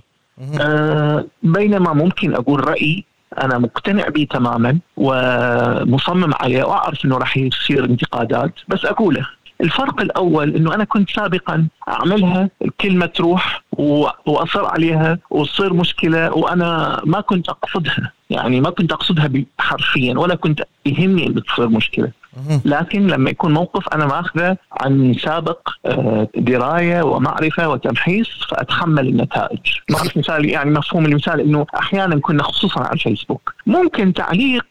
آه، 0.59 1.25
بينما 1.43 1.93
ممكن 1.93 2.33
أقول 2.35 2.67
رأيي 2.69 3.03
أنا 3.43 3.57
مقتنع 3.57 4.07
به 4.09 4.27
تماما 4.29 4.79
ومصمم 4.97 6.33
عليه 6.33 6.63
وأعرف 6.63 7.05
إنه 7.05 7.17
راح 7.17 7.37
يصير 7.37 7.85
انتقادات 7.85 8.53
بس 8.67 8.85
أقوله 8.85 9.27
الفرق 9.61 10.01
الأول 10.01 10.55
إنه 10.55 10.73
أنا 10.75 10.83
كنت 10.83 11.09
سابقا 11.09 11.67
أعملها 11.89 12.49
الكلمة 12.65 13.05
تروح 13.05 13.63
وأصر 14.25 14.65
عليها 14.65 15.19
وتصير 15.29 15.73
مشكلة 15.73 16.33
وأنا 16.33 17.01
ما 17.05 17.21
كنت 17.21 17.49
أقصدها 17.49 18.11
يعني 18.29 18.61
ما 18.61 18.69
كنت 18.69 18.91
أقصدها 18.91 19.29
حرفيا 19.59 20.17
ولا 20.17 20.35
كنت 20.35 20.63
يهمني 20.85 21.27
إن 21.27 21.43
تصير 21.43 21.69
مشكلة. 21.69 22.11
لكن 22.65 23.07
لما 23.07 23.29
يكون 23.29 23.53
موقف 23.53 23.87
أنا 23.93 24.05
ماخذه 24.05 24.57
عن 24.81 25.13
سابق 25.13 25.69
آه، 25.85 26.27
دراية 26.35 27.01
ومعرفة 27.01 27.69
وتمحيص 27.69 28.29
فأتحمل 28.49 29.07
النتائج. 29.07 29.59
ما 29.89 29.97
اعرف 29.97 30.17
مثال 30.17 30.45
يعني 30.49 30.71
مفهوم 30.71 31.05
المثال 31.05 31.39
إنه 31.39 31.65
أحيانا 31.75 32.19
كنا 32.19 32.43
خصوصا 32.43 32.79
على 32.81 32.93
الفيسبوك 32.93 33.53
ممكن 33.65 34.13
تعليق 34.13 34.65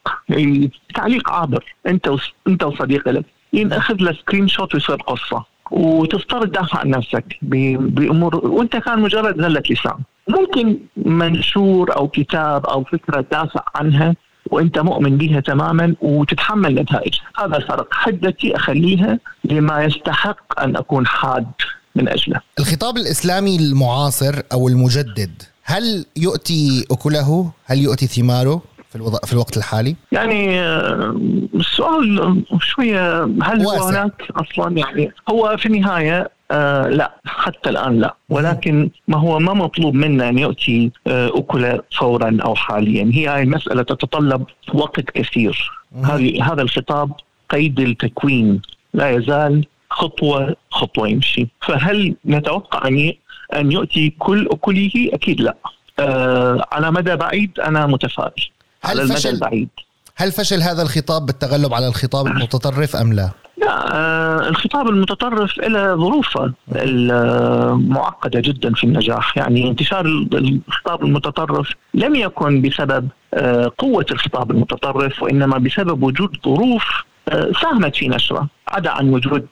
تعليق 0.94 1.30
عابر 1.30 1.64
أنت 1.86 2.10
أنت 2.48 2.62
وصديق 2.64 3.08
لك 3.08 3.24
ينأخذ 3.52 3.94
له 4.00 4.12
screenshot 4.12 4.74
ويصير 4.74 4.96
قصة 4.96 5.44
وتضطر 5.70 6.46
تدافع 6.46 6.78
عن 6.78 6.90
نفسك 6.90 7.24
بأمور 7.42 8.36
وأنت 8.46 8.76
كان 8.76 9.00
مجرد 9.00 9.40
زله 9.40 9.62
لسان. 9.70 9.98
ممكن 10.28 10.78
منشور 10.96 11.96
أو 11.96 12.08
كتاب 12.08 12.66
أو 12.66 12.84
فكرة 12.84 13.20
تدافع 13.20 13.62
عنها 13.74 14.14
وانت 14.50 14.78
مؤمن 14.78 15.16
بها 15.16 15.40
تماما 15.40 15.94
وتتحمل 16.00 16.74
نتائج 16.74 17.14
هذا 17.38 17.56
الفرق 17.56 17.88
حدتي 17.94 18.56
أخليها 18.56 19.18
لما 19.44 19.84
يستحق 19.84 20.60
أن 20.60 20.76
أكون 20.76 21.06
حاد 21.06 21.46
من 21.94 22.08
أجله 22.08 22.40
الخطاب 22.58 22.96
الإسلامي 22.96 23.56
المعاصر 23.56 24.42
أو 24.52 24.68
المجدد 24.68 25.42
هل 25.64 26.06
يؤتي 26.16 26.84
أكله؟ 26.90 27.50
هل 27.64 27.78
يؤتي 27.78 28.06
ثماره؟ 28.06 28.62
في, 28.90 28.96
الوضع 28.96 29.18
في 29.24 29.32
الوقت 29.32 29.56
الحالي؟ 29.56 29.96
يعني 30.12 30.60
آه، 30.60 31.20
السؤال 31.54 32.42
شوية 32.60 33.22
هل 33.24 33.66
واسع. 33.66 33.90
هناك 33.90 34.22
أصلا 34.30 34.78
يعني 34.78 35.12
هو 35.30 35.56
في 35.58 35.66
النهاية 35.66 36.30
آه 36.50 36.88
لا 36.88 37.12
حتى 37.24 37.70
الآن 37.70 38.00
لا. 38.00 38.16
ولكن 38.28 38.90
ما 39.08 39.18
هو 39.18 39.38
ما 39.38 39.54
مطلوب 39.54 39.94
منا 39.94 40.28
أن 40.28 40.38
يؤتي 40.38 40.92
آه 41.06 41.30
أكل 41.34 41.80
فورا 41.98 42.38
أو 42.44 42.54
حاليا. 42.54 43.10
هي 43.14 43.28
هاي 43.28 43.42
المسألة 43.42 43.82
تتطلب 43.82 44.44
وقت 44.74 45.00
كثير. 45.00 45.70
هذه 46.04 46.52
هذا 46.52 46.62
الخطاب 46.62 47.12
قيد 47.50 47.80
التكوين. 47.80 48.62
لا 48.94 49.10
يزال 49.10 49.66
خطوة 49.90 50.56
خطوة 50.70 51.08
يمشي. 51.08 51.48
فهل 51.66 52.14
نتوقع 52.26 52.88
أن 52.88 53.12
أن 53.54 53.72
يؤتي 53.72 54.14
كل 54.18 54.48
أكله؟ 54.50 55.10
أكيد 55.12 55.40
لا. 55.40 55.56
آه 55.98 56.66
على 56.72 56.90
مدى 56.90 57.16
بعيد 57.16 57.60
أنا 57.60 57.86
متفائل. 57.86 58.48
على 58.84 59.02
المدى 59.02 59.28
البعيد. 59.28 59.68
هل 60.16 60.32
فشل 60.32 60.62
هذا 60.62 60.82
الخطاب 60.82 61.26
بالتغلب 61.26 61.74
على 61.74 61.88
الخطاب 61.88 62.26
المتطرف 62.26 62.96
أم 62.96 63.12
لا؟ 63.12 63.30
لا 63.56 63.96
آه 63.96 64.48
الخطاب 64.48 64.88
المتطرف 64.88 65.58
له 65.58 65.96
ظروفه 65.96 66.52
المعقده 66.76 68.40
جدا 68.40 68.74
في 68.74 68.84
النجاح، 68.84 69.36
يعني 69.36 69.68
انتشار 69.68 70.06
الخطاب 70.06 71.04
المتطرف 71.04 71.72
لم 71.94 72.14
يكن 72.14 72.62
بسبب 72.62 73.08
آه 73.34 73.72
قوة 73.78 74.06
الخطاب 74.10 74.50
المتطرف 74.50 75.22
وإنما 75.22 75.58
بسبب 75.58 76.02
وجود 76.02 76.36
ظروف 76.44 77.04
ساهمت 77.62 77.96
في 77.96 78.08
نشرة 78.08 78.48
عدا 78.68 78.90
عن 78.90 79.08
وجود 79.08 79.46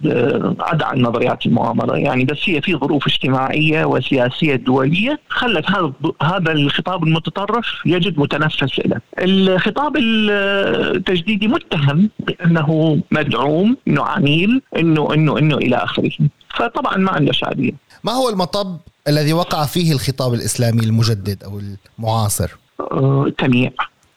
عدا 0.60 0.86
عن 0.86 1.02
نظريات 1.02 1.46
المؤامره 1.46 1.96
يعني 1.96 2.24
بس 2.24 2.38
هي 2.44 2.60
في 2.62 2.76
ظروف 2.76 3.06
اجتماعية 3.06 3.84
وسياسية 3.84 4.56
دولية 4.56 5.20
خلت 5.28 5.70
هذا 5.70 5.92
هذا 6.22 6.52
الخطاب 6.52 7.04
المتطرف 7.04 7.66
يجد 7.86 8.18
متنفس 8.18 8.80
له. 8.86 9.00
الخطاب 9.18 9.96
التجديدي 9.96 11.48
متهم 11.48 12.10
بأنه 12.18 13.00
مدعوم 13.10 13.76
إنه 13.88 14.04
عميل 14.04 14.62
إنه 14.76 15.14
إنه 15.14 15.38
إنه 15.38 15.56
إلى 15.56 15.76
آخره. 15.76 16.10
فطبعا 16.56 16.96
ما 16.96 17.10
عنده 17.10 17.32
شعبية. 17.32 17.72
ما 18.04 18.12
هو 18.12 18.28
المطب 18.28 18.78
الذي 19.08 19.32
وقع 19.32 19.66
فيه 19.66 19.92
الخطاب 19.92 20.34
الإسلامي 20.34 20.84
المجدد 20.84 21.44
أو 21.44 21.60
المعاصر؟ 21.98 22.50
أه 22.80 23.32
تمييع 23.38 23.70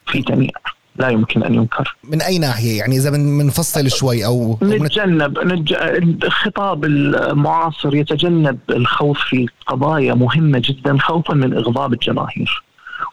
في 0.07 0.21
تمييع. 0.21 0.51
لا 0.99 1.09
يمكن 1.09 1.43
أن 1.43 1.53
ينكر. 1.53 1.95
من 2.03 2.21
أي 2.21 2.39
ناحية؟ 2.39 2.77
يعني 2.77 2.95
إذا 2.97 3.09
بنفصل 3.09 3.91
شوي 3.91 4.25
أو 4.25 4.57
نتجنب 4.63 5.39
نج... 5.39 5.73
الخطاب 6.23 6.85
المعاصر 6.85 7.95
يتجنب 7.95 8.57
الخوض 8.69 9.15
في 9.15 9.47
قضايا 9.67 10.13
مهمة 10.13 10.61
جدا 10.65 10.97
خوفا 10.97 11.33
من 11.33 11.53
إغضاب 11.53 11.93
الجماهير. 11.93 12.63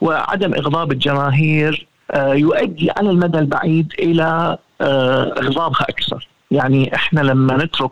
وعدم 0.01 0.53
إغضاب 0.53 0.91
الجماهير 0.91 1.87
آه، 2.11 2.33
يؤدي 2.33 2.91
على 2.91 3.09
المدى 3.09 3.39
البعيد 3.39 3.93
إلى 3.99 4.57
آه، 4.81 5.23
إغضابها 5.23 5.81
أكثر. 5.89 6.27
يعني 6.51 6.95
إحنا 6.95 7.21
لما 7.21 7.57
نترك 7.63 7.91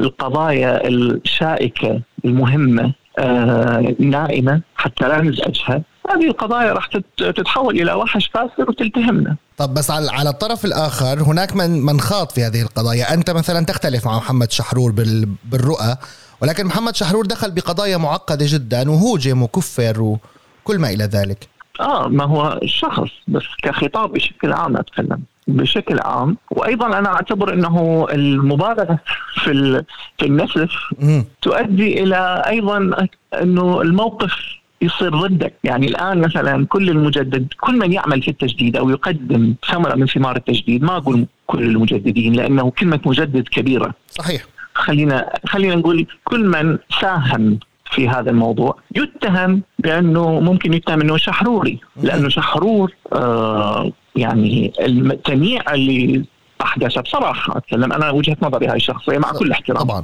القضايا 0.00 0.88
الشائكة 0.88 2.00
المهمة 2.24 2.92
آه، 3.18 3.94
نائمة 3.98 4.60
حتى 4.76 5.08
لا 5.08 5.22
نزعجها 5.22 5.82
هذه 6.10 6.26
القضايا 6.26 6.72
راح 6.72 6.86
تتحول 7.18 7.80
إلى 7.80 7.92
وحش 7.92 8.28
كاسر 8.28 8.70
وتلتهمنا. 8.70 9.36
طب 9.56 9.74
بس 9.74 9.90
على 9.90 10.10
على 10.10 10.30
الطرف 10.30 10.64
الآخر 10.64 11.22
هناك 11.22 11.56
من 11.56 11.70
من 11.70 12.00
خاض 12.00 12.30
في 12.30 12.44
هذه 12.44 12.62
القضايا. 12.62 13.14
أنت 13.14 13.30
مثلا 13.30 13.64
تختلف 13.64 14.06
مع 14.06 14.16
محمد 14.16 14.52
شحرور 14.52 14.94
بالرؤى 15.44 15.96
ولكن 16.42 16.66
محمد 16.66 16.96
شحرور 16.96 17.26
دخل 17.26 17.50
بقضايا 17.50 17.96
معقدة 17.96 18.46
جدا 18.48 18.90
وهوجم 18.90 19.42
وكفر 19.42 20.00
وكل 20.00 20.78
ما 20.78 20.90
إلى 20.90 21.04
ذلك. 21.04 21.48
آه 21.80 22.08
ما 22.08 22.24
هو 22.24 22.60
شخص 22.64 23.10
بس 23.28 23.44
كخطاب 23.62 24.12
بشكل 24.12 24.52
عام 24.52 24.76
أتكلم. 24.76 25.22
بشكل 25.48 25.98
عام 26.00 26.36
وأيضا 26.50 26.98
أنا 26.98 27.08
أعتبر 27.08 27.52
إنه 27.52 28.06
المبالغة 28.12 28.98
في 29.34 29.84
في 30.18 30.26
النسف 30.26 30.70
تؤدي 31.42 32.02
إلى 32.02 32.42
أيضا 32.46 33.06
إنه 33.42 33.80
الموقف 33.80 34.32
يصير 34.82 35.10
ضدك. 35.10 35.54
يعني 35.64 35.86
الآن 35.86 36.20
مثلا 36.20 36.66
كل 36.66 36.90
المجدد 36.90 37.48
كل 37.60 37.78
من 37.78 37.92
يعمل 37.92 38.22
في 38.22 38.28
التجديد 38.28 38.76
أو 38.76 38.90
يقدم 38.90 39.54
ثمرة 39.70 39.94
من 39.94 40.06
ثمار 40.06 40.36
التجديد 40.36 40.82
ما 40.82 40.96
أقول 40.96 41.26
كل 41.46 41.62
المجددين 41.62 42.32
لأنه 42.32 42.70
كلمة 42.70 43.00
مجدد 43.06 43.48
كبيرة. 43.48 43.94
صحيح. 44.10 44.42
خلينا 44.74 45.32
خلينا 45.46 45.74
نقول 45.74 46.06
كل 46.24 46.46
من 46.46 46.78
ساهم 47.00 47.58
في 47.90 48.08
هذا 48.08 48.30
الموضوع 48.30 48.78
يتهم 48.96 49.62
بأنه 49.78 50.40
ممكن 50.40 50.74
يتهم 50.74 51.00
أنه 51.00 51.16
شحروري 51.16 51.78
لأنه 52.02 52.28
شحرور 52.28 52.92
آه 53.12 53.92
يعني 54.16 54.72
التمييع 54.80 55.74
اللي 55.74 56.24
احدثه 56.62 57.00
بصراحة 57.00 57.56
أتكلم 57.58 57.92
أنا 57.92 58.10
وجهة 58.10 58.36
نظري 58.42 58.66
هاي 58.66 58.76
الشخصية 58.76 59.18
مع 59.18 59.32
كل 59.32 59.50
احترام. 59.50 59.78
طبعا. 59.82 60.02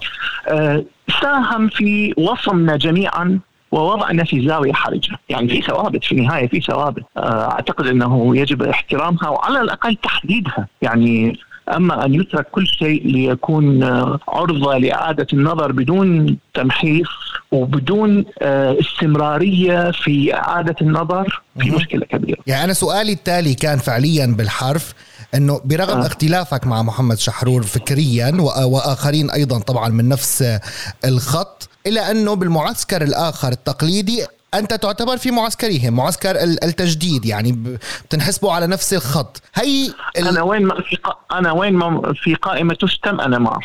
آه 0.49 0.85
ساهم 1.23 1.69
في 1.69 2.15
وصمنا 2.17 2.77
جميعا 2.77 3.39
ووضعنا 3.73 4.25
في 4.25 4.47
زاوية 4.49 4.73
حرجة، 4.73 5.19
يعني 5.29 5.49
في 5.49 5.63
ثوابت 5.63 6.05
في 6.05 6.13
النهاية 6.13 6.49
في 6.49 6.61
ثوابت. 6.61 7.03
آه، 7.17 7.51
أعتقد 7.51 7.87
إنه 7.87 8.37
يجب 8.37 8.63
احترامها 8.63 9.29
وعلى 9.29 9.61
الأقل 9.61 9.97
تحديدها، 9.97 10.67
يعني 10.83 11.39
أما 11.69 12.05
أن 12.05 12.15
يترك 12.15 12.47
كل 12.53 12.67
شيء 12.67 13.07
ليكون 13.07 13.83
آه، 13.83 14.19
عرضة 14.29 14.79
لإعادة 14.79 15.27
النظر 15.33 15.73
بدون 15.73 16.37
تمحيص 16.55 17.09
وبدون 17.53 18.25
آه، 18.43 18.77
استمرارية 18.81 19.91
في 19.91 20.35
إعادة 20.35 20.77
النظر 20.83 21.43
في 21.61 21.71
مشكلة 21.71 22.07
كبيرة. 22.07 22.39
يعني 22.47 22.65
أنا 22.65 22.73
سؤالي 22.73 23.13
التالي 23.13 23.55
كان 23.55 23.79
فعليا 23.79 24.35
بالحرف. 24.39 24.95
إنه 25.35 25.61
برغم 25.65 26.01
آه. 26.01 26.07
اختلافك 26.07 26.67
مع 26.67 26.83
محمد 26.83 27.19
شحرور 27.19 27.63
فكريا 27.63 28.37
وآخرين 28.41 29.31
أيضا 29.31 29.59
طبعا 29.59 29.89
من 29.89 30.09
نفس 30.09 30.59
الخط 31.05 31.69
إلا 31.87 32.11
إنه 32.11 32.35
بالمعسكر 32.35 33.03
الآخر 33.03 33.53
التقليدي 33.53 34.27
أنت 34.55 34.75
تعتبر 34.75 35.17
في 35.17 35.31
معسكرهم 35.31 35.97
معسكر 35.97 36.43
التجديد 36.43 37.25
يعني 37.25 37.79
بتنحسبوا 38.05 38.53
على 38.53 38.67
نفس 38.67 38.95
الخط. 38.95 39.43
هي 39.55 39.87
ال... 40.19 40.29
أنا 40.29 40.43
وين 40.43 40.63
ما 40.63 40.81
في 40.81 40.97
ق... 40.97 41.35
أنا 41.35 41.53
وين 41.53 41.73
ما 41.73 42.13
في 42.23 42.35
قائمة 42.35 42.75
تشتم 42.75 43.21
أنا 43.21 43.39
معه 43.39 43.61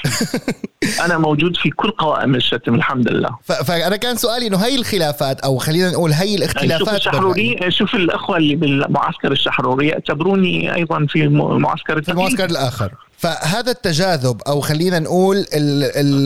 أنا 1.06 1.18
موجود 1.18 1.56
في 1.56 1.70
كل 1.70 1.92
قوائم 1.92 2.36
الشتم 2.36 2.76
الحمد 2.76 3.12
لله. 3.12 3.30
ف... 3.44 3.52
فأنا 3.52 3.96
كان 3.96 4.16
سؤالي 4.16 4.48
إنه 4.48 4.58
هي 4.58 4.76
الخلافات 4.76 5.40
أو 5.40 5.58
خلينا 5.58 5.92
نقول 5.92 6.12
هي 6.12 6.36
الاختلافات 6.36 6.80
شوف 6.80 6.90
الشحروري 6.90 7.58
شوف 7.70 7.96
الإخوة 7.96 8.38
اللي 8.38 8.56
بالمعسكر 8.56 9.32
الشحروري 9.32 9.88
يعتبروني 9.88 10.76
أيضا 10.76 11.06
في 11.10 11.24
المعسكر 11.24 12.02
في 12.02 12.12
المعسكر 12.12 12.46
الآخر. 12.46 12.92
فهذا 13.18 13.72
التجاذب 13.72 14.42
أو 14.48 14.62
خلينا 14.62 15.00
نقول 15.00 15.46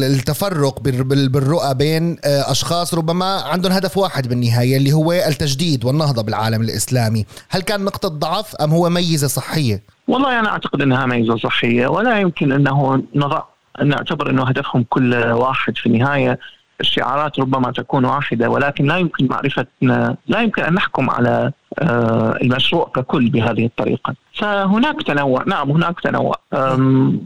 التفرق 0.04 0.80
بالرؤى 0.80 1.74
بين 1.74 2.18
آه، 2.26 2.52
أشخاص 2.52 2.94
ربما 2.94 3.42
عندهم 3.42 3.72
هدف 3.72 3.98
واحد 3.98 4.28
بالنهاية 4.28 4.78
اللي 4.78 4.94
هو 4.94 5.12
التجديد 5.12 5.86
والنهضة 5.86 6.22
بالعالم 6.22 6.62
الإسلامي، 6.62 7.26
هل 7.50 7.62
كان 7.62 7.86
نقطة 7.86 8.10
ضعف 8.10 8.56
أم 8.56 8.72
هو 8.72 8.90
ميزة 8.90 9.28
صحية؟ 9.28 9.84
والله 10.08 10.40
أنا 10.40 10.50
أعتقد 10.50 10.82
إنها 10.82 11.06
ميزة 11.06 11.38
صحية 11.38 11.88
ولا 11.88 12.20
يمكن 12.20 12.52
إنه 12.52 13.04
نضع 13.16 13.44
نعتبر 13.84 14.30
إنه 14.30 14.44
هدفهم 14.44 14.86
كل 14.90 15.16
واحد 15.16 15.78
في 15.78 15.86
النهاية. 15.86 16.40
الشعارات 16.82 17.40
ربما 17.40 17.72
تكون 17.72 18.06
واحدة 18.06 18.50
ولكن 18.50 18.86
لا 18.86 18.98
يمكن 18.98 19.28
معرفتنا 19.28 20.18
لا 20.28 20.42
يمكن 20.42 20.64
أن 20.64 20.74
نحكم 20.74 21.10
على 21.10 21.52
آه، 21.80 22.38
المشروع 22.42 22.92
ككل 22.96 23.30
بهذه 23.30 23.66
الطريقة. 23.66 24.16
فهناك 24.34 25.04
تنوع. 25.04 25.44
نعم 25.48 25.72
هناك 25.72 26.00
تنوع. 26.00 26.36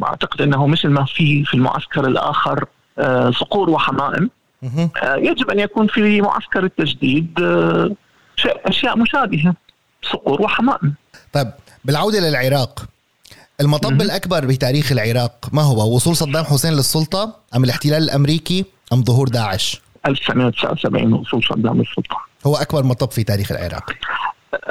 أعتقد 0.03 0.41
أنه 0.41 0.67
مثل 0.67 0.89
ما 0.89 1.05
في 1.05 1.45
في 1.45 1.53
المعسكر 1.53 2.07
الآخر 2.07 2.65
آه، 2.99 3.31
صقور 3.31 3.69
وحمائم. 3.69 4.29
آه، 5.03 5.15
يجب 5.15 5.49
أن 5.49 5.59
يكون 5.59 5.87
في 5.87 6.21
معسكر 6.21 6.63
التجديد 6.63 7.39
أشياء 8.65 8.97
مشابهة 8.97 9.53
صقور 10.11 10.41
وحمائم. 10.41 10.93
طيب 11.33 11.51
بالعودة 11.85 12.19
للعراق 12.19 12.85
المطب 13.61 14.01
الأكبر 14.01 14.45
بتاريخ 14.45 14.91
العراق 14.91 15.49
ما 15.53 15.61
هو؟ 15.61 15.95
وصول 15.95 16.15
صدام 16.15 16.43
حسين 16.43 16.73
للسلطة 16.73 17.35
أم 17.55 17.63
الاحتلال 17.63 18.03
الأمريكي 18.03 18.65
أم 18.93 19.03
ظهور 19.03 19.27
داعش؟ 19.27 19.81
1979 20.07 21.13
وصول 21.13 21.43
صدام 21.43 21.77
للسلطة. 21.77 22.17
هو 22.47 22.55
أكبر 22.55 22.83
مطب 22.83 23.11
في 23.11 23.23
تاريخ 23.23 23.51
العراق. 23.51 23.91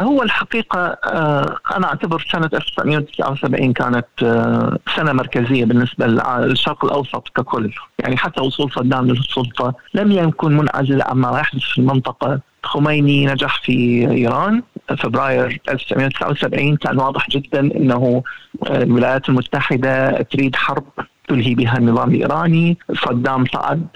هو 0.01 0.23
الحقيقة 0.23 0.79
آه، 1.05 1.57
أنا 1.77 1.87
أعتبر 1.87 2.27
سنة 2.33 2.51
1979 2.55 3.73
كانت 3.73 4.07
آه، 4.23 4.79
سنة 4.97 5.13
مركزية 5.13 5.65
بالنسبة 5.65 6.07
للشرق 6.07 6.85
الأوسط 6.85 7.29
ككل. 7.29 7.71
يعني 7.99 8.17
حتى 8.17 8.41
وصول 8.43 8.73
صدام 8.73 9.07
للسلطة 9.07 9.75
لم 9.95 10.13
يكن 10.13 10.57
منعزل 10.57 11.03
عما 11.03 11.39
يحدث 11.41 11.63
في 11.63 11.79
المنطقة. 11.79 12.41
خميني 12.63 13.27
نجح 13.27 13.63
في 13.63 14.09
إيران 14.11 14.63
فبراير 14.99 15.61
1979 15.69 16.77
كان 16.77 16.99
واضح 16.99 17.31
جدا 17.31 17.61
أنه 17.61 18.23
آه، 18.67 18.83
الولايات 18.83 19.29
المتحدة 19.29 20.23
تريد 20.23 20.57
حرب 20.57 20.85
تلهي 21.29 21.55
بها 21.55 21.79
النظام 21.79 22.11
الإيراني. 22.11 22.79
صدام 22.95 23.45
صعد. 23.47 23.87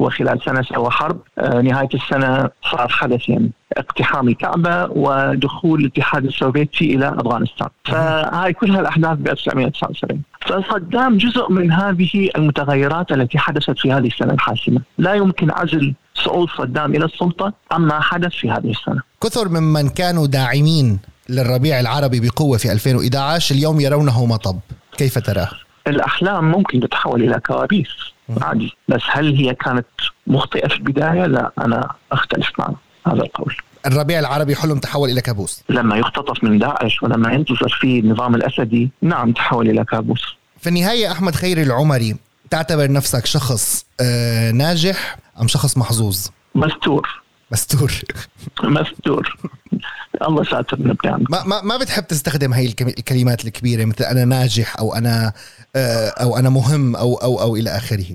هو 0.00 0.10
خلال 0.10 0.40
سنة 0.44 0.62
سوى 0.62 0.90
حرب. 0.90 1.20
آه، 1.38 1.60
نهاية 1.60 1.88
السنة 1.94 2.50
صار 2.70 2.88
حدث 2.88 3.28
يعني 3.28 3.50
اقتحام 3.76 4.28
الكعبة 4.28 4.84
ودخول 4.84 5.80
الاتحاد 5.80 6.24
السوفيتي 6.24 6.94
إلى 6.94 7.08
أفغانستان. 7.08 7.68
فهاي 7.84 8.52
كلها 8.52 8.80
الأحداث 8.80 9.18
ب 9.18 9.28
1979 9.28 10.22
فصدام 10.46 11.16
جزء 11.16 11.52
من 11.52 11.72
هذه 11.72 12.30
المتغيرات 12.36 13.12
التي 13.12 13.38
حدثت 13.38 13.78
في 13.78 13.92
هذه 13.92 14.06
السنة 14.06 14.34
الحاسمة. 14.34 14.80
لا 14.98 15.14
يمكن 15.14 15.50
عزل 15.50 15.94
صعود 16.14 16.48
صدام 16.48 16.94
إلى 16.94 17.04
السلطة 17.04 17.52
عما 17.70 18.00
حدث 18.00 18.32
في 18.32 18.50
هذه 18.50 18.70
السنة. 18.70 19.00
كثر 19.22 19.48
ممن 19.48 19.88
كانوا 19.88 20.26
داعمين 20.26 20.98
للربيع 21.28 21.80
العربي 21.80 22.20
بقوة 22.20 22.58
في 22.58 22.72
2011 22.72 23.54
اليوم 23.54 23.80
يرونه 23.80 24.26
مطب. 24.26 24.58
كيف 24.96 25.18
تراه؟ 25.18 25.67
الأحلام 25.88 26.50
ممكن 26.50 26.80
تتحول 26.80 27.22
إلى 27.22 27.40
كوابيس 27.46 27.88
عادي. 28.42 28.76
بس 28.88 29.00
هل 29.10 29.34
هي 29.36 29.54
كانت 29.54 29.86
مخطئة 30.26 30.68
في 30.68 30.74
البداية؟ 30.76 31.26
لا 31.26 31.52
أنا 31.58 31.92
أختلف 32.12 32.50
مع 32.58 32.70
هذا 33.06 33.22
القول. 33.22 33.56
الربيع 33.86 34.18
العربي 34.18 34.56
حلم 34.56 34.78
تحول 34.78 35.10
إلى 35.10 35.20
كابوس. 35.20 35.62
لما 35.68 35.96
يختطف 35.96 36.44
من 36.44 36.58
داعش 36.58 37.02
ولما 37.02 37.32
ينتصر 37.32 37.68
فيه 37.80 38.00
النظام 38.00 38.34
الأسدي 38.34 38.90
نعم 39.02 39.32
تحول 39.32 39.70
إلى 39.70 39.84
كابوس. 39.84 40.36
في 40.60 40.68
النهاية 40.68 41.12
أحمد 41.12 41.34
خيري 41.34 41.62
العمري 41.62 42.16
تعتبر 42.50 42.92
نفسك 42.92 43.26
شخص 43.26 43.86
آه 44.00 44.50
ناجح 44.50 45.16
أم 45.40 45.48
شخص 45.48 45.76
محظوظ؟ 45.78 46.26
مستور. 46.54 47.22
مستور. 47.52 47.92
مستور. 48.64 49.36
الله 50.22 50.44
ساتر 50.44 50.76
بنعم 50.76 51.24
ما 51.30 51.44
ما 51.46 51.62
ما 51.62 51.76
بتحب 51.76 52.06
تستخدم 52.06 52.54
الكم- 52.54 52.88
الكلمات 52.88 53.44
الكبيرة 53.44 53.84
مثل 53.84 54.04
أنا 54.04 54.24
ناجح 54.24 54.78
أو 54.78 54.94
أنا 54.94 55.32
آه، 55.76 56.08
أو 56.08 56.36
أنا 56.38 56.48
مهم 56.50 56.96
أو 56.96 57.14
أو 57.14 57.40
أو 57.40 57.56
إلى 57.56 57.70
آخره؟ 57.70 58.06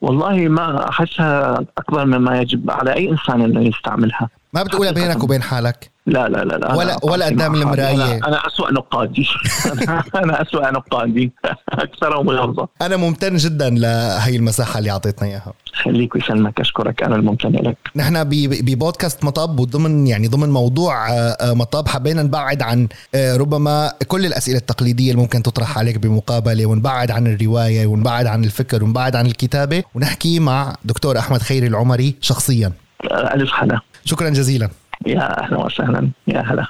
والله 0.00 0.34
ما 0.48 0.88
أحسها 0.88 1.64
أكبر 1.78 2.04
مما 2.04 2.40
يجب 2.40 2.70
على 2.70 2.94
أي 2.94 3.10
إنسان 3.10 3.42
أنه 3.42 3.60
يستعملها. 3.60 4.28
ما 4.52 4.62
بتقولها 4.62 4.92
بينك 4.92 5.22
وبين 5.24 5.42
حالك؟ 5.42 5.90
لا 6.06 6.28
لا 6.28 6.44
لا, 6.44 6.54
لا 6.56 6.74
ولا- 6.74 6.96
ولا 7.04 7.26
قدام. 7.26 7.54
المراية. 7.54 7.94
أنا, 8.16 8.28
أنا 8.28 8.46
أسوأ 8.46 8.70
نقادي. 8.72 9.24
أنا- 9.24 10.16
أنا 10.22 10.42
أسوأ 10.42 10.70
نقادي. 10.70 11.32
أكثر 11.72 12.22
مغلظة 12.22 12.68
أنا 12.82 12.96
ممتن 12.96 13.36
جدا 13.36 13.70
لهي 13.70 14.36
المساحة 14.36 14.78
اللي 14.78 14.90
أعطيتنا 14.90 15.28
إياها. 15.28 15.52
خليك 15.72 16.14
ويسلمك. 16.14 16.60
أشكرك. 16.60 17.02
أنا 17.02 17.16
الممتن 17.16 17.48
لك. 17.52 17.76
نحن 17.96 18.24
ببودكاست 18.28 19.24
مطب 19.24 19.60
وضمن 19.60 20.06
يعني 20.06 20.28
ضمن 20.28 20.48
موضوع 20.48 21.10
آه، 21.10 21.12
آه، 21.40 21.52
مطب 21.54 21.88
حبينا 21.88 22.22
نبعد 22.22 22.62
عن 22.62 22.88
آه، 23.14 23.36
ربما 23.36 23.92
كل 24.08 24.26
الأسئلة 24.26 24.58
التقليدية 24.58 25.10
اللي 25.10 25.22
ممكن 25.22 25.42
تطرح 25.42 25.78
عليك 25.78 25.98
بمقابلة 25.98 26.66
ونبعد 26.66 27.10
عن 27.10 27.26
الرواية 27.26 27.86
ونبعد 27.86 28.26
عن 28.26 28.44
الفكر 28.44 28.84
ونبعد 28.84 29.16
عن 29.16 29.26
الكتابة 29.26 29.82
ونحكي 29.94 30.38
مع 30.40 30.74
دكتور 30.84 31.18
أحمد 31.18 31.42
خيري 31.42 31.66
العمري 31.66 32.14
شخصيا. 32.20 32.72
ألف 33.12 33.50
هلا 33.54 33.80
شكرا 34.04 34.28
جزيلا. 34.28 34.70
يا 35.06 35.44
أهلا 35.44 35.58
وسهلا. 35.58 36.10
يا 36.26 36.40
هلا. 36.40 36.66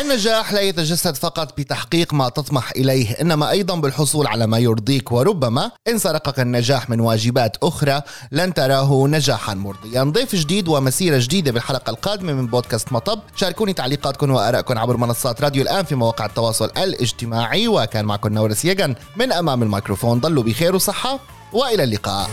النجاح 0.00 0.52
لا 0.52 0.60
يتجسد 0.60 1.16
فقط 1.16 1.60
بتحقيق 1.60 2.14
ما 2.14 2.28
تطمح 2.28 2.70
إليه 2.70 3.12
إنما 3.20 3.50
أيضا 3.50 3.80
بالحصول 3.80 4.26
على 4.26 4.46
ما 4.46 4.58
يرضيك. 4.58 5.12
وربما 5.12 5.70
إن 5.88 5.98
سرقك 5.98 6.40
النجاح 6.40 6.90
من 6.90 7.00
واجبات 7.00 7.56
أخرى 7.62 8.02
لن 8.32 8.54
تراه 8.54 9.06
نجاحا 9.08 9.54
مرضيا. 9.54 10.02
ضيف 10.02 10.34
جديد 10.34 10.68
ومسيرة 10.68 11.18
جديدة 11.18 11.52
بالحلقة 11.52 11.90
القادمة 11.90 12.32
من 12.32 12.46
بودكاست 12.46 12.92
مطب. 12.92 13.20
شاركوني 13.36 13.72
تعليقاتكم 13.72 14.30
وآرائكم 14.30 14.78
عبر 14.78 14.96
منصات 14.96 15.42
راديو 15.42 15.62
الآن 15.62 15.84
في 15.84 15.94
مواقع 15.94 16.26
التواصل 16.26 16.70
الاجتماعي. 16.76 17.68
وكان 17.68 18.04
معكم 18.04 18.32
نورس 18.32 18.64
يجن. 18.64 18.94
من 19.16 19.32
أمام 19.32 19.62
الميكروفون 19.62 20.20
ضلوا 20.20 20.42
بخير 20.42 20.74
وصحة 20.74 21.18
وإلى 21.52 21.84
اللقاء. 21.84 22.30